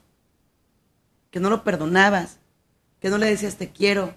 que 1.29 1.41
no 1.41 1.49
lo 1.49 1.65
perdonabas, 1.65 2.39
que 3.01 3.09
no 3.09 3.17
le 3.17 3.25
decías 3.25 3.57
te 3.57 3.73
quiero, 3.73 4.15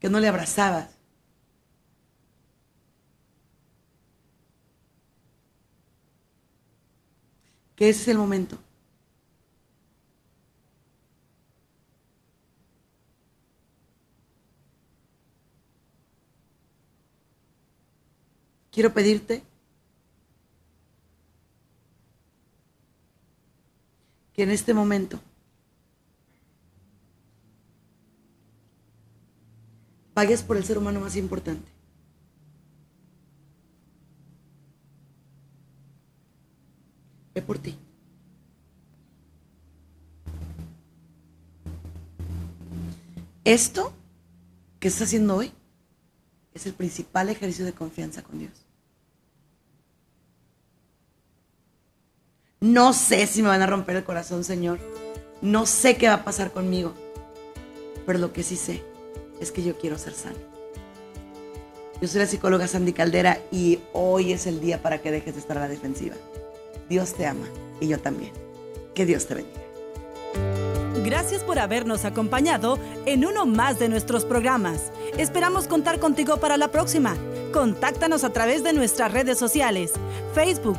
que 0.00 0.10
no 0.10 0.20
le 0.20 0.28
abrazabas, 0.28 0.90
que 7.74 7.88
ese 7.88 8.02
es 8.02 8.08
el 8.08 8.18
momento. 8.18 8.58
Quiero 18.70 18.92
pedirte 18.92 19.42
que 24.32 24.42
en 24.42 24.50
este 24.50 24.74
momento 24.74 25.20
pagues 30.14 30.42
por 30.42 30.56
el 30.56 30.64
ser 30.64 30.78
humano 30.78 31.00
más 31.00 31.16
importante. 31.16 31.70
Ve 37.34 37.42
por 37.42 37.58
ti. 37.58 37.76
Esto 43.44 43.92
que 44.78 44.88
estás 44.88 45.08
haciendo 45.08 45.36
hoy 45.36 45.52
es 46.54 46.66
el 46.66 46.74
principal 46.74 47.28
ejercicio 47.28 47.64
de 47.64 47.72
confianza 47.72 48.22
con 48.22 48.38
Dios. 48.38 48.61
No 52.62 52.92
sé 52.92 53.26
si 53.26 53.42
me 53.42 53.48
van 53.48 53.60
a 53.60 53.66
romper 53.66 53.96
el 53.96 54.04
corazón, 54.04 54.44
Señor. 54.44 54.78
No 55.40 55.66
sé 55.66 55.96
qué 55.96 56.06
va 56.06 56.14
a 56.14 56.24
pasar 56.24 56.52
conmigo. 56.52 56.94
Pero 58.06 58.20
lo 58.20 58.32
que 58.32 58.44
sí 58.44 58.54
sé 58.54 58.84
es 59.40 59.50
que 59.50 59.64
yo 59.64 59.76
quiero 59.76 59.98
ser 59.98 60.14
sano. 60.14 60.36
Yo 62.00 62.06
soy 62.06 62.20
la 62.20 62.26
psicóloga 62.28 62.68
Sandy 62.68 62.92
Caldera 62.92 63.40
y 63.50 63.80
hoy 63.92 64.32
es 64.32 64.46
el 64.46 64.60
día 64.60 64.80
para 64.80 65.02
que 65.02 65.10
dejes 65.10 65.34
de 65.34 65.40
estar 65.40 65.58
a 65.58 65.62
la 65.62 65.68
defensiva. 65.68 66.14
Dios 66.88 67.14
te 67.14 67.26
ama 67.26 67.46
y 67.80 67.88
yo 67.88 67.98
también. 67.98 68.32
Que 68.94 69.06
Dios 69.06 69.26
te 69.26 69.34
bendiga. 69.34 69.60
Gracias 71.04 71.42
por 71.42 71.58
habernos 71.58 72.04
acompañado 72.04 72.78
en 73.06 73.24
uno 73.24 73.44
más 73.44 73.80
de 73.80 73.88
nuestros 73.88 74.24
programas. 74.24 74.92
Esperamos 75.18 75.66
contar 75.66 75.98
contigo 75.98 76.36
para 76.36 76.56
la 76.56 76.68
próxima. 76.68 77.16
Contáctanos 77.52 78.22
a 78.22 78.30
través 78.30 78.62
de 78.62 78.72
nuestras 78.72 79.12
redes 79.12 79.36
sociales, 79.36 79.90
Facebook, 80.32 80.78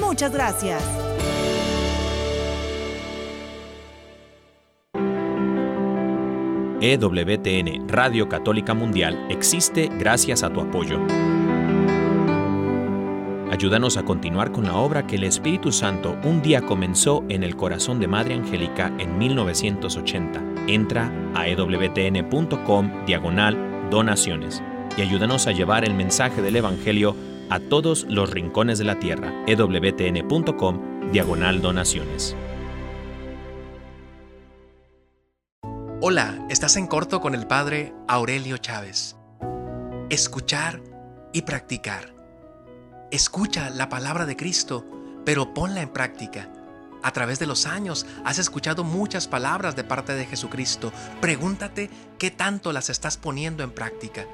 Muchas 0.00 0.32
gracias. 0.32 0.82
EWTN 6.80 7.88
Radio 7.88 8.28
Católica 8.28 8.74
Mundial 8.74 9.26
existe 9.30 9.88
gracias 9.98 10.42
a 10.42 10.52
tu 10.52 10.60
apoyo. 10.60 11.00
Ayúdanos 13.50 13.96
a 13.96 14.04
continuar 14.04 14.52
con 14.52 14.64
la 14.64 14.76
obra 14.76 15.06
que 15.06 15.16
el 15.16 15.24
Espíritu 15.24 15.72
Santo 15.72 16.16
un 16.24 16.42
día 16.42 16.60
comenzó 16.60 17.24
en 17.30 17.42
el 17.42 17.56
corazón 17.56 17.98
de 17.98 18.06
Madre 18.06 18.34
Angélica 18.34 18.92
en 18.98 19.16
1980. 19.16 20.42
Entra 20.66 21.10
a 21.34 21.48
ewtn.com 21.48 23.06
diagonal 23.06 23.88
donaciones 23.90 24.62
y 24.98 25.00
ayúdanos 25.00 25.46
a 25.46 25.52
llevar 25.52 25.84
el 25.84 25.94
mensaje 25.94 26.42
del 26.42 26.56
Evangelio 26.56 27.16
a 27.50 27.60
todos 27.60 28.06
los 28.08 28.30
rincones 28.30 28.78
de 28.78 28.84
la 28.84 28.98
tierra. 28.98 29.32
ewtn.com 29.46 31.10
diagonal 31.12 31.62
donaciones. 31.62 32.36
Hola, 36.00 36.46
estás 36.50 36.76
en 36.76 36.86
corto 36.86 37.20
con 37.20 37.34
el 37.34 37.46
Padre 37.46 37.94
Aurelio 38.06 38.58
Chávez. 38.58 39.16
Escuchar 40.10 40.80
y 41.32 41.42
practicar. 41.42 42.14
Escucha 43.10 43.70
la 43.70 43.88
palabra 43.88 44.26
de 44.26 44.36
Cristo, 44.36 44.84
pero 45.24 45.54
ponla 45.54 45.80
en 45.80 45.88
práctica. 45.88 46.52
A 47.02 47.12
través 47.12 47.38
de 47.38 47.46
los 47.46 47.66
años 47.66 48.06
has 48.24 48.38
escuchado 48.38 48.84
muchas 48.84 49.26
palabras 49.28 49.76
de 49.76 49.84
parte 49.84 50.14
de 50.14 50.26
Jesucristo. 50.26 50.92
Pregúntate 51.20 51.88
qué 52.18 52.30
tanto 52.30 52.72
las 52.72 52.90
estás 52.90 53.16
poniendo 53.16 53.62
en 53.62 53.70
práctica. 53.70 54.26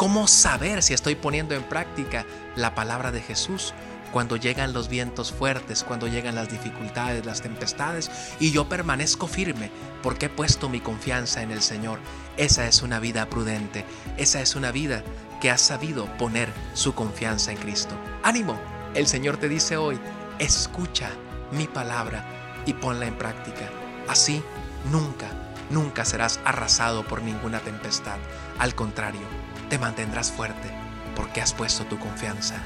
¿Cómo 0.00 0.28
saber 0.28 0.82
si 0.82 0.94
estoy 0.94 1.14
poniendo 1.14 1.54
en 1.54 1.62
práctica 1.62 2.24
la 2.56 2.74
palabra 2.74 3.12
de 3.12 3.20
Jesús? 3.20 3.74
Cuando 4.12 4.36
llegan 4.36 4.72
los 4.72 4.88
vientos 4.88 5.30
fuertes, 5.30 5.84
cuando 5.84 6.08
llegan 6.08 6.36
las 6.36 6.50
dificultades, 6.50 7.26
las 7.26 7.42
tempestades, 7.42 8.10
y 8.40 8.50
yo 8.50 8.66
permanezco 8.66 9.26
firme 9.26 9.70
porque 10.02 10.24
he 10.24 10.28
puesto 10.30 10.70
mi 10.70 10.80
confianza 10.80 11.42
en 11.42 11.50
el 11.50 11.60
Señor. 11.60 11.98
Esa 12.38 12.66
es 12.66 12.80
una 12.80 12.98
vida 12.98 13.28
prudente, 13.28 13.84
esa 14.16 14.40
es 14.40 14.56
una 14.56 14.72
vida 14.72 15.04
que 15.38 15.50
ha 15.50 15.58
sabido 15.58 16.06
poner 16.16 16.50
su 16.72 16.94
confianza 16.94 17.52
en 17.52 17.58
Cristo. 17.58 17.94
Ánimo, 18.22 18.58
el 18.94 19.06
Señor 19.06 19.36
te 19.36 19.50
dice 19.50 19.76
hoy, 19.76 20.00
escucha 20.38 21.10
mi 21.52 21.66
palabra 21.66 22.24
y 22.64 22.72
ponla 22.72 23.04
en 23.04 23.18
práctica. 23.18 23.68
Así, 24.08 24.42
nunca, 24.90 25.26
nunca 25.68 26.06
serás 26.06 26.40
arrasado 26.46 27.06
por 27.06 27.20
ninguna 27.20 27.60
tempestad. 27.60 28.16
Al 28.58 28.74
contrario, 28.74 29.26
te 29.70 29.78
mantendrás 29.78 30.30
fuerte 30.32 30.68
porque 31.16 31.40
has 31.40 31.54
puesto 31.54 31.84
tu 31.84 31.98
confianza 31.98 32.56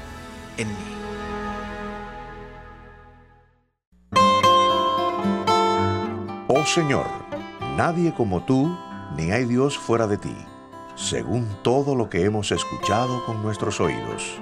en 0.57 0.67
mí. 0.67 0.73
Oh 6.47 6.65
Señor, 6.65 7.05
nadie 7.77 8.13
como 8.13 8.43
tú, 8.43 8.75
ni 9.15 9.31
hay 9.31 9.45
Dios 9.45 9.77
fuera 9.77 10.07
de 10.07 10.17
ti, 10.17 10.35
según 10.95 11.47
todo 11.61 11.95
lo 11.95 12.09
que 12.09 12.25
hemos 12.25 12.51
escuchado 12.51 13.23
con 13.25 13.43
nuestros 13.43 13.79
oídos. 13.79 14.39